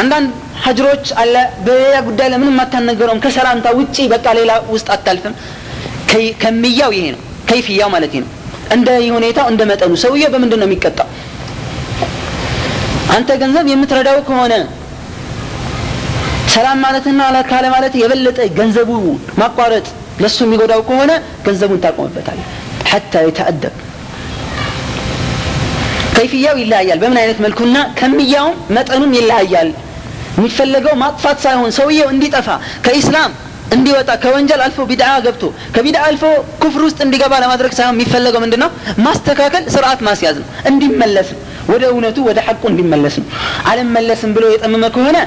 አንዳንድ 0.00 0.28
ሀጅሮች 0.64 1.06
አለ። 1.22 1.34
በሌላ 1.64 1.94
ጉዳይ 2.08 2.28
ለምንም 2.32 2.58
አታነገረውም 2.64 3.22
ከሰላምታ 3.24 3.68
ውጪ 3.78 3.96
በቃ 4.14 4.26
ሌላ 4.38 4.52
ውስጥ 4.74 4.88
አታልፍም። 4.96 5.34
ከሚያው 6.42 6.90
ይሄ 6.96 7.06
ነው። 7.14 7.20
ከይፍያው 7.50 7.90
ማለት 7.94 8.14
ነው። 8.18 8.28
እንደ 8.72 8.88
ሁኔታው 9.16 9.46
እንደ 9.52 9.62
መጠኑ። 9.70 9.92
ሰውዬ 10.04 10.24
በምንድን 10.34 10.60
ነው 10.62 10.68
የሚቀጣው? 10.68 11.08
አንተ 13.14 13.30
ገንዘብ 13.42 13.66
የምትረዳው 13.70 14.18
ከሆነ 14.28 14.52
ሰላም 16.54 16.78
ማለትና 16.84 17.20
ካለ 17.50 17.66
ማለት 17.74 17.94
የበለጠ 18.00 18.38
ገንዘቡ 18.58 18.90
ማቋረጥ 19.40 19.86
ለሱ 20.22 20.38
የሚጎዳው 20.46 20.80
ከሆነ 20.88 21.12
ገንዘቡን 21.46 21.80
ታቆምበታል 21.84 22.40
ሐታ 22.90 23.22
የተአደብ 23.26 23.74
ከይፍያው 26.16 26.56
ይለያያል። 26.62 26.98
በምን 27.02 27.18
አይነት 27.22 27.38
መልኩና 27.44 27.76
ከሚያውም 27.98 28.56
መጠኑም 28.76 29.14
ይለያያል። 29.18 29.70
የሚፈለገው 30.36 30.94
ማጥፋት 31.02 31.38
ሳይሆን 31.44 31.70
ሰውየው 31.78 32.08
እንዲጠፋ 32.12 32.48
ከኢስላም 32.84 33.32
እንዲወጣ 33.74 34.10
ከወንጀል 34.22 34.60
አልፎ 34.64 34.78
ቢድዓ 34.90 35.10
ገብቶ 35.24 35.42
ከቢድዓ 35.74 36.00
አልፎ 36.08 36.22
ኩፍር 36.62 36.82
ውስጥ 36.86 36.98
እንዲገባ 37.06 37.34
ለማድረግ 37.44 37.72
ሳይሆን 37.78 37.94
የሚፈለገው 37.96 38.40
ምንድን 38.44 38.60
ነው 38.64 38.70
ማስተካከል 39.06 39.64
ስርዓት 39.74 40.00
ማስያዝ 40.08 40.36
ነው። 40.42 40.48
እንዲመለስ 40.70 41.28
ወደ 41.72 41.82
እውነቱ 41.92 42.18
ወደ 42.28 42.38
ሐቁ 42.46 42.62
እንዲመለስ 42.72 43.14
ነው። 43.20 43.26
አልመለስም 43.72 44.30
ብሎ 44.36 44.44
የጠመመ 44.54 44.84
ከሆነ 44.96 45.18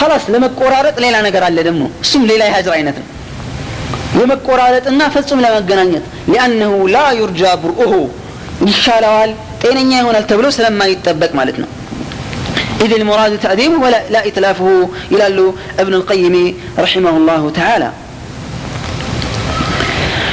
خلاص 0.00 0.24
ለመቆራረጥ 0.34 0.96
ሌላ 1.04 1.16
ነገር 1.26 1.42
አለ 1.48 1.58
ደግሞ 1.68 1.82
እሱም 2.04 2.22
ሌላ 2.30 2.42
የሀጅር 2.48 2.74
አይነት 2.78 2.96
ነው 3.02 3.08
የመቆራረጥና 4.20 5.02
ፍጹም 5.14 5.42
ለመገናኘት 5.44 6.04
ሊአነሁ 6.32 6.72
ላ 6.94 6.98
ዩርጃ 7.20 7.42
ብርኡሁ 7.62 7.92
ይሻለዋል 8.70 9.30
ጤነኛ 9.62 9.90
ይሆናል 10.02 10.26
ተብሎ 10.32 10.48
ስለማይጠበቅ 10.58 11.32
ማለት 11.42 11.58
ነው 11.64 11.70
إذ 12.84 12.92
المراد 13.00 13.32
تأديبه 13.38 13.78
ولا 13.84 14.00
لا 14.14 14.20
إتلافه 14.28 14.68
إلى 15.12 15.24
ابن 15.82 15.94
القيم 16.00 16.34
رحمه 16.84 17.14
الله 17.20 17.42
تعالى 17.58 17.88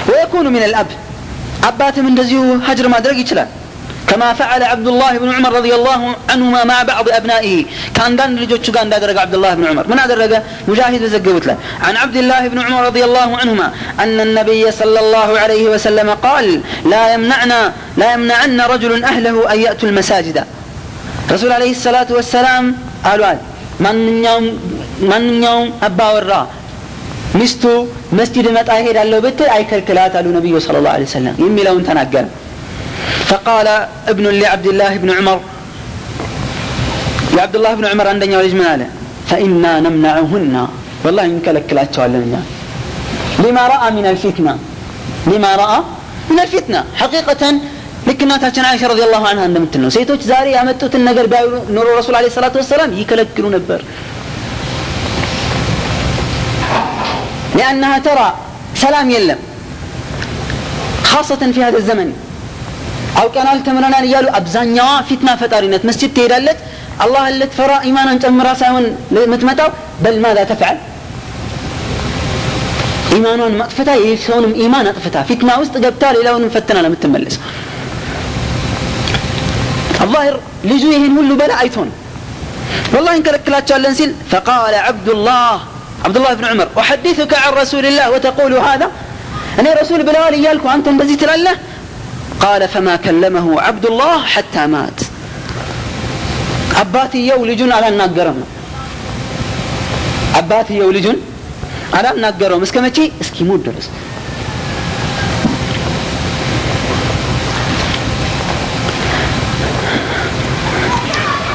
ويكون 0.10 0.48
من 0.56 0.64
الأب 0.70 0.88
أبات 1.64 2.00
من 2.00 2.16
دزيو 2.16 2.44
هجر 2.68 2.86
ما 2.88 3.00
درج 3.00 3.20
كما 4.10 4.34
فعل 4.34 4.62
عبد 4.64 4.88
الله 4.88 5.18
بن 5.18 5.30
عمر 5.32 5.52
رضي 5.54 5.74
الله 5.76 6.16
عنهما 6.30 6.62
مع 6.64 6.84
بعض 6.84 7.06
أبنائه 7.10 7.66
كان 7.94 8.16
دان 8.16 8.40
رجوتشو 8.40 8.72
كان 8.72 8.90
درج 8.90 9.18
عبد 9.18 9.36
الله 9.38 9.54
بن 9.54 9.66
عمر 9.66 9.84
من 9.88 10.00
هذا 10.00 10.14
الرجل 10.14 10.40
مجاهد 10.68 11.02
بزقوت 11.04 11.44
له 11.48 11.58
عن 11.82 11.96
عبد 12.04 12.16
الله 12.16 12.42
بن 12.48 12.60
عمر 12.66 12.82
رضي 12.90 13.04
الله 13.10 13.30
عنهما 13.38 13.68
أن 14.04 14.18
النبي 14.28 14.64
صلى 14.72 15.00
الله 15.00 15.30
عليه 15.40 15.66
وسلم 15.74 16.10
قال 16.10 16.46
لا 16.86 17.04
يمنعنا 17.14 17.74
لا 17.98 18.08
يمنعن 18.14 18.62
رجل 18.74 18.92
أهله 19.04 19.36
أن 19.54 19.58
يأتوا 19.66 19.90
المساجد 19.90 20.38
ረሱል 21.34 21.52
አለህ 21.56 21.72
ሰላቱ 21.86 22.10
ወሰላም 22.20 22.66
አሏል 23.10 23.40
ማንኛውም 25.12 25.68
አባወራ 25.88 26.32
ሚስቱ 27.40 27.64
መስጂድ 28.20 28.46
መጣ 28.56 28.70
ይሄዳለሁ 28.80 29.18
ብትል 29.26 29.50
አይከልክላት 29.56 30.14
አሉ 30.20 30.28
ነቢዩ 30.38 30.56
ስለ 30.66 30.78
ላሁ 30.86 31.06
ሰለም 31.16 31.36
የሚለውን 31.46 31.84
ተናገረ 31.90 32.26
فقال 33.30 33.68
ابن 34.12 34.26
لعبد 34.42 34.68
الله 34.72 34.94
بن 35.04 35.10
عمر 35.18 35.40
የአብድ 37.36 37.56
ላህ 37.64 37.74
ብን 37.78 37.86
ዑመር 37.90 38.08
አንደኛው 38.12 38.40
ልጅ 38.46 38.54
ምን 38.60 38.68
አለ 38.72 38.82
ፈኢና 39.30 39.66
ነምናዕሁና 39.86 40.56
ወላሂ 41.06 41.28
እንከለክላቸዋለን 41.34 42.24
እኛ 42.28 42.36
ሊማ 43.44 43.58
ረአ 43.72 43.84
ምን 43.98 44.06
አልፊትና 44.12 44.50
ሊማ 45.32 45.46
ረአ 45.62 45.74
ምን 46.30 46.40
አልፊትና 46.44 46.76
ሐቂቀተን 47.02 47.56
ልክ 48.08 48.22
እናታችን 48.26 48.66
አይሻ 48.70 48.84
ረዲየላሁ 48.92 49.24
አንሃ 49.32 49.44
እንደምትል 49.50 49.82
ነው 49.86 49.92
ሴቶች 49.98 50.22
ዛሬ 50.32 50.48
ያመጡትን 50.58 51.04
ነገር 51.10 51.26
ቢያዩ 51.34 51.52
ኖሮ 51.78 51.88
ረሱል 52.00 52.16
አለይሂ 52.20 52.34
ሰላቱ 52.40 52.56
ወሰላም 52.64 52.96
ይከለክሉ 53.02 53.46
ነበር 53.58 53.82
لأنها 57.60 57.98
ترى 58.00 58.28
سلام 58.76 59.08
يلم 59.10 59.40
خاصة 61.04 61.42
في 61.54 61.60
هذا 61.64 61.78
الزمن 61.78 62.10
أو 63.21 63.31
كان 63.35 63.65
تمرنا 63.65 63.99
يالو 64.15 64.29
أبزانيا 64.29 65.03
فتنة 65.11 65.37
فتارينت 65.37 65.83
مسجد 65.89 66.15
تيدالت 66.15 66.59
الله 67.05 67.29
اللي 67.29 67.47
تفرى 67.47 67.77
إيمانا 67.87 68.15
تمرا 68.25 68.55
ساون 68.61 68.85
متمتاو 69.33 69.69
بل 70.05 70.15
ماذا 70.25 70.45
تفعل؟ 70.45 70.77
إيمانا 73.13 73.49
مطفتا 73.49 73.95
يسونم 73.95 74.53
إيمان 74.63 74.87
أطفتا 74.87 75.23
فتنة 75.31 75.53
وسط 75.61 75.77
قبتا 75.85 76.09
للاون 76.17 76.49
فتنا 76.49 76.79
لم 76.79 76.95
تملس. 76.95 77.37
الظاهر 80.05 80.41
لجوهن 80.65 81.19
هلو 81.19 81.35
بلا 81.41 81.61
أيتون 81.61 81.89
والله 82.95 83.15
كلكلات 83.27 83.73
سيل 83.99 84.15
فقال 84.33 84.75
عبد 84.89 85.09
الله 85.09 85.61
عبد 86.05 86.17
الله 86.17 86.35
بن 86.35 86.45
عمر 86.45 86.69
أحدثك 86.79 87.33
عن 87.43 87.53
رسول 87.53 87.85
الله 87.87 88.11
وتقول 88.11 88.53
هذا؟ 88.69 88.91
أنا 89.59 89.71
رسول 89.81 90.03
بلال 90.03 90.35
إيالكم 90.35 90.69
أنت 90.69 90.87
اندزيت 90.89 91.23
الله 91.23 91.55
قال 92.40 92.68
فما 92.68 92.96
كلمه 92.96 93.62
عبد 93.62 93.86
الله 93.86 94.18
حتى 94.26 94.68
مات 94.68 95.00
أباتي 96.82 97.28
يولجون 97.28 97.72
على 97.72 97.88
الناقرم 97.88 98.38
أباتي 100.36 100.74
يولجون 100.74 101.18
على 101.94 102.12
الناقرم 102.12 102.62
اسكمتي 102.62 103.12
اسكي 103.22 103.44
مود 103.44 103.64
درس 103.64 103.90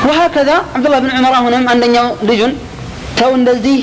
وهكذا 0.08 0.56
عبد 0.74 0.86
الله 0.86 0.98
بن 0.98 1.10
عمر 1.10 1.34
هنا 1.34 1.70
عندنا 1.70 2.02
لجن 2.28 2.52
تو 3.18 3.30
እንደዚህ 3.38 3.78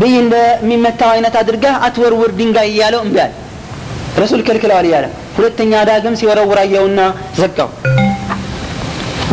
ብይ 0.00 0.14
እንደሚመታው 0.22 1.10
አይነት 1.14 1.34
አድርገህ 1.40 1.74
አትወርውር 1.86 2.30
ድንጋይ 2.38 2.68
እያለው 2.72 3.00
እምቢ 3.04 3.16
አለ 3.24 3.32
ረሱል 4.22 4.40
ከልክለዋል 4.46 4.86
እያለ 4.88 5.06
ሁለተኛ 5.37 5.73
ዳግም 5.89 6.15
ሲወረውር 6.21 6.59
አየውና 6.63 6.99
ዘጋው። 7.39 7.69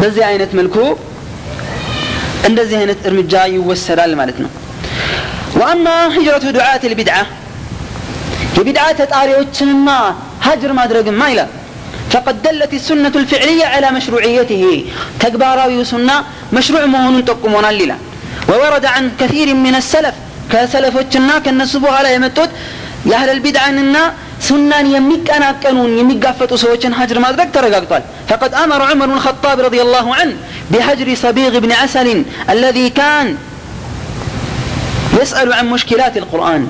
በዚህ 0.01 0.25
አይነት 0.31 0.51
መልኩ 0.59 0.77
እንደዚህ 2.49 2.77
አይነት 2.83 3.01
እርምጃ 3.11 3.35
ይወሰዳል 3.55 4.13
ማለት 4.21 4.39
ነው። 4.45 4.51
ዋና 5.61 5.87
ሂጅረቱ 6.17 6.45
ዱዓት 6.57 6.83
ልቢድዓ 6.93 7.17
የቢድዓ 8.59 8.85
ተጣሪዎችንማ 9.01 9.89
ሀጅር 10.47 10.73
ማድረግማ 10.81 11.23
ይላል። 11.33 11.51
فقد 12.13 12.37
دلت 12.47 12.73
السنة 12.81 13.15
الفعلية 13.23 13.67
على 13.75 13.89
مشروعيته 13.99 14.65
تكبارا 15.23 15.65
سنة 15.93 16.17
مشروع 16.57 16.83
مهون 16.95 17.17
تقومنا 17.31 17.71
للا 17.73 17.97
وورد 18.51 18.85
عن 18.95 19.05
كثير 19.21 19.49
من 19.67 19.75
السلف 19.83 20.15
كسلف 20.53 20.95
وشنا 20.99 21.35
كالنسبوها 21.45 21.97
على 21.99 22.09
يمتوت 22.17 22.51
يا 23.11 23.17
أهل 23.21 23.29
البدعة 23.37 23.67
أننا 23.73 24.03
ሱናን 24.48 24.86
የሚቀናቀኑን 24.96 25.92
የሚጋፈጡ 26.00 26.52
ሰዎችን 26.64 26.96
ሀጅር 27.00 27.18
ማድረግ 27.26 27.48
ተረጋግጧል 27.56 28.04
فقد 28.30 28.52
أمر 28.64 28.80
عمر 28.90 29.06
بن 29.10 29.16
الخطاب 29.20 29.58
رضي 29.68 29.82
الله 29.86 30.08
عنه 30.20 30.34
بهجر 30.72 31.08
صبيغ 31.26 31.54
بن 31.64 31.72
عسل 31.82 32.08
الذي 32.56 32.88
كان 33.00 33.28
يسأل 35.20 35.48
عن 35.58 35.66
مشكلات 35.76 36.16
القرآن 36.24 36.64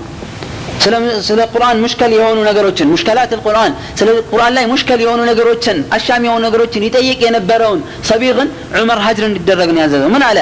ስለ 1.27 1.39
ቁርአን 1.53 1.77
ሙሽከል 1.83 2.11
የሆኑ 2.17 2.37
ነገሮችን 2.49 2.87
ሙሽከላት 2.93 3.31
القرآن 3.37 3.71
ስለ 3.99 4.07
ቁርአን 4.31 4.53
ላይ 4.57 4.65
ሙሽከል 4.71 4.99
የሆኑ 5.03 5.19
ነገሮችን 5.31 5.77
አሻሚ 5.95 6.23
የሆኑ 6.27 6.41
ነገሮችን 6.47 6.81
ይጠይቅ 6.87 7.19
የነበረውን 7.25 7.79
ሰቢግን 8.09 8.47
ዑመር 8.79 8.99
ሀጅር 9.05 9.25
እንዲደረግ 9.29 9.69
ነው 9.75 9.81
ያዘዘው 9.85 10.11
ምን 10.15 10.25
አለ 10.29 10.39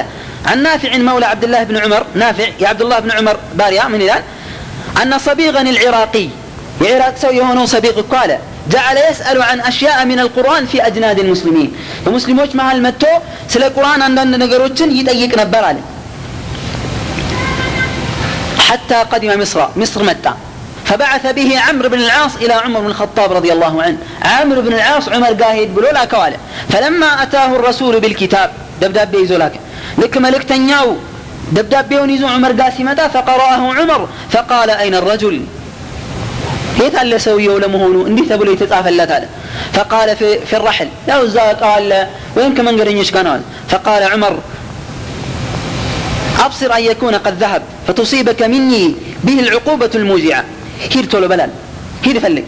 عن 0.50 0.58
نافع 0.62 0.90
مولى 1.08 1.26
عبد 1.26 1.44
الله 1.44 1.62
بن 1.70 1.76
عمر 1.76 2.02
نافع 2.14 2.48
يا 2.62 2.68
عبد 2.72 2.82
الله 2.84 2.98
بن 2.98 3.10
عمر 3.10 3.36
باريا 3.60 3.84
من 3.88 4.00
الآن 4.02 4.22
أن 5.02 5.12
صبيغا 5.18 5.62
العراقي 5.74 6.26
የኢራቅ 6.81 7.15
سو 7.23 7.29
يهونو 7.39 7.65
صديق 7.65 7.97
قال 8.13 8.37
جعل 8.73 8.97
يسأل 9.09 9.41
عن 9.41 9.59
أشياء 9.59 10.05
من 10.05 10.19
القرآن 10.19 10.65
في 10.65 10.87
أجناد 10.87 11.19
المسلمين. 11.19 11.69
فمسلموش 12.05 12.55
مع 12.55 12.71
المتو 12.71 13.13
سل 13.49 13.63
القرآن 13.63 14.01
عندنا 14.01 14.37
نقروتشن 14.37 14.89
ይጠይቅ 14.99 15.31
ነበር 15.41 15.75
حتى 18.67 18.95
قدم 18.95 19.41
مصر 19.41 19.59
مصر 19.75 20.03
متى. 20.03 20.33
فبعث 20.85 21.25
به 21.37 21.59
عمرو 21.59 21.89
بن 21.89 21.99
العاص 21.99 22.35
إلى 22.35 22.53
عمر 22.53 22.79
بن 22.79 22.85
الخطاب 22.85 23.31
رضي 23.33 23.53
الله 23.53 23.83
عنه. 23.83 23.97
عمرو 24.21 24.61
بن 24.61 24.73
العاص 24.73 25.09
عمر 25.09 25.33
قاهد 25.33 25.75
بلو 25.75 25.89
لا 25.97 26.05
كواله 26.05 26.37
فلما 26.69 27.23
أتاه 27.23 27.55
الرسول 27.55 27.99
بالكتاب 27.99 28.49
دبداب 28.81 29.11
بيزو 29.11 29.37
لك. 29.37 29.59
لك 29.97 30.17
ملك 30.17 30.43
تنياو 30.43 30.95
دبداب 31.51 31.89
بيونيزو 31.89 32.27
عمر 32.27 32.51
قاسمتا 32.61 33.07
فقرأه 33.07 33.61
عمر. 33.77 34.01
فقال 34.33 34.69
أين 34.69 34.95
الرجل؟ 34.95 35.35
هيت 36.80 36.94
على 36.94 37.18
سويه 37.18 37.58
لمهونو 37.58 38.06
اندي 38.06 38.22
تقول 38.22 38.48
يتطاف 38.48 38.86
هذا 38.86 39.28
فقال 39.72 40.16
في, 40.16 40.38
في 40.48 40.56
الرحل 40.56 40.88
لا 41.08 41.52
قال 41.52 42.06
وين 42.36 42.54
كمان 42.54 42.80
قرنيش 42.80 43.10
قنال 43.16 43.40
فقال 43.68 44.02
عمر 44.12 44.38
أبصر 46.40 46.72
أن 46.76 46.82
يكون 46.82 47.14
قد 47.14 47.34
ذهب 47.42 47.62
فتصيبك 47.88 48.42
مني 48.42 48.94
به 49.24 49.40
العقوبة 49.40 49.90
الموجعة 49.94 50.44
هير 50.92 51.04
تولو 51.04 51.28
بلال 51.28 51.50
هير 52.04 52.20
فلك 52.20 52.44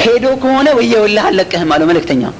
هيدو 0.00 0.36
كونه 0.36 0.72
ويا 0.72 0.98
ولا 1.00 1.28
هلكهم 1.28 1.66
مالو 1.68 1.86
ملك 1.86 2.04
تنيا 2.04 2.30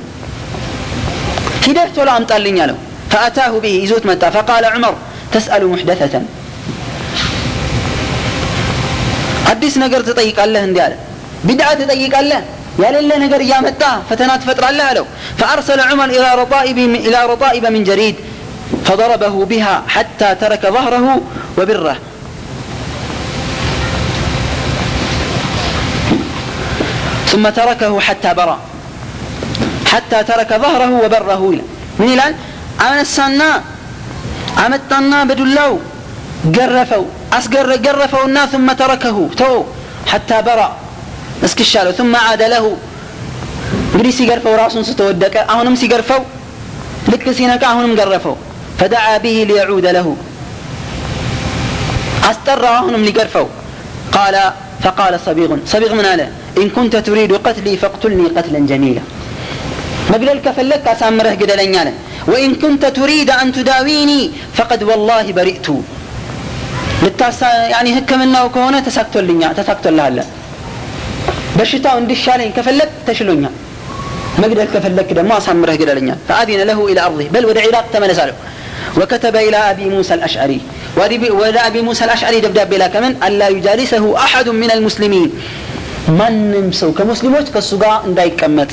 هيدر 1.66 1.88
تولو 1.97 2.11
أمطال 2.16 2.42
لنيالو 2.42 2.77
فأتاه 3.11 3.53
به 3.64 3.75
يزوت 3.85 4.07
متى 4.07 4.31
فقال 4.31 4.64
عمر 4.64 4.94
تسأل 5.33 5.62
محدثة 5.66 6.14
አዲስ 9.53 9.75
ነገር 9.83 10.01
ትጠይቃለህ 10.09 10.62
እንዲህ 10.68 10.83
አለ 10.85 10.94
ቢድዓ 11.49 11.68
ትጠይቃለህ 11.81 12.42
ያሌለ 12.83 13.11
ነገር 13.25 13.40
እያመጣ 13.47 13.83
ፈተና 14.09 14.31
ትፈጥራለህ 14.42 14.87
አለው 14.90 15.07
فأرسل 15.40 15.81
عمر 15.90 16.09
إلى 16.16 16.29
رطائب 16.42 16.79
إلى 17.07 17.18
رطائب 17.33 17.64
من 17.75 17.83
جريد 17.90 18.16
فضربه 18.87 19.35
بها 19.51 19.75
حتى 19.94 20.29
ترك 20.42 20.62
ظهره 20.77 21.07
وبره 21.59 21.97
ثم 27.31 27.49
تركه 27.49 27.92
حتى 28.01 28.35
برأ 28.35 28.59
حتى 29.92 30.18
ترك 30.31 30.51
ظهره 30.64 30.92
وبره 31.05 31.42
إلى 31.51 31.62
من 31.99 32.09
إلى 32.14 32.27
أنسانا 32.88 33.51
أمتنا 34.66 35.18
بدلاو 35.25 35.73
قرفوا 36.57 37.07
أسقر 37.38 37.70
قرفوا 37.87 38.25
الناس 38.29 38.49
ثم 38.55 38.68
تركه 38.83 39.16
تو 39.40 39.55
حتى 40.12 40.38
برأ 40.42 40.68
እስክሻለው 41.47 41.92
ثم 41.99 42.12
عاد 42.27 42.42
له 42.55 42.64
እንግዲህ 43.94 44.12
ሲገርፈው 44.18 44.55
ራሱን 44.62 44.85
ስተወደቀ 44.88 45.35
አሁንም 45.53 45.75
ሲገርፈው 45.83 46.23
ልክ 47.12 47.25
ሲነቃ 47.38 47.62
አሁንም 47.73 47.92
ገረፈው 48.01 48.37
فدعا 48.79 49.14
به 49.25 49.37
ليعود 49.51 49.87
له 49.97 50.07
أستر 52.31 52.62
አሁንም 52.79 53.03
ሊገርፈው 53.09 53.47
قال 54.16 54.35
فقال 54.85 55.14
صبيغ 55.27 55.51
صبيغ 55.73 55.90
من 55.99 56.07
አለ 56.12 56.20
إن 56.61 56.68
كنت 56.77 56.94
تريد 57.09 57.31
قتلي 57.47 57.73
فاقتلني 57.83 58.27
قتلا 58.37 58.61
جميلا 58.70 59.03
መግደል 60.12 60.38
ከፈለግ 60.47 60.85
አሳምረህ 60.92 61.35
ግደለኝ 61.42 61.75
አለ 61.83 61.88
وإن 62.33 62.51
كنت 62.62 62.83
تريد 62.99 63.29
أن 63.42 63.49
تداويني 63.57 64.20
فقد 64.59 64.81
والله 64.88 65.27
برئت 65.38 65.68
ልታሳ 67.05 67.40
ያኒ 67.73 67.87
ህክምናው 67.97 68.47
ከሆነ 68.55 68.77
ተሳክቶልኛ 68.87 69.42
ተሳክቶልሃል 69.59 70.16
በሽታው 71.59 71.97
እንዲሻለኝ 72.03 72.51
ከፈለግ 72.57 72.90
ተሽሎኛል 73.09 73.55
መግደል 74.42 74.68
ከፈለክ 74.75 75.09
ደግሞ 75.18 75.33
አሳምረህ 75.40 75.77
ግደለኛል 75.83 76.18
فأذن 76.29 76.61
له 76.70 76.79
إلى 76.90 77.01
أرضه 77.09 77.27
بل 77.35 77.42
ودع 77.49 77.62
عراق 77.68 77.87
تملس 77.94 78.20
له 78.29 78.37
وكتب 78.99 79.35
إلى 79.47 79.59
أبي 79.70 79.87
موسى 79.94 80.14
الأشعري 80.18 80.59
وإلى 81.40 81.61
أبي 81.68 81.81
موسى 81.88 82.03
الأشعري 82.09 82.38
دبداب 82.44 82.68
بلا 82.73 82.87
كمن 82.94 83.12
ألا 83.27 83.47
يجالسه 83.57 84.05
أحد 84.27 84.47
من 84.62 84.70
المسلمين 84.77 85.31
ማንም 86.18 86.66
ሰው 86.79 86.90
ከሙስሊሞች 86.97 87.47
ከእሱ 87.55 87.70
ጋር 87.83 87.94
እንዳይቀመጥ 88.09 88.70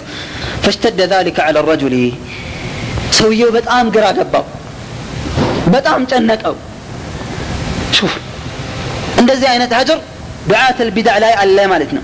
ፈሽተደ 0.63 0.99
ذلك 1.13 1.37
على 1.47 1.57
الرجل 1.63 1.93
ሰውየው 3.17 3.49
በጣም 3.57 3.85
ግራ 3.95 4.05
ገባው 4.17 4.45
በጣም 5.75 6.01
ጨነቀው 6.11 6.55
ሹፍ 7.97 8.13
እንደዚህ 9.21 9.47
አይነት 9.53 9.71
ሀጅር 9.79 9.99
ዱዓት 10.49 10.77
ልቢዳዕ 10.87 11.17
ላይ 11.23 11.33
አለ 11.43 11.57
ማለት 11.73 11.91
ነው 11.97 12.03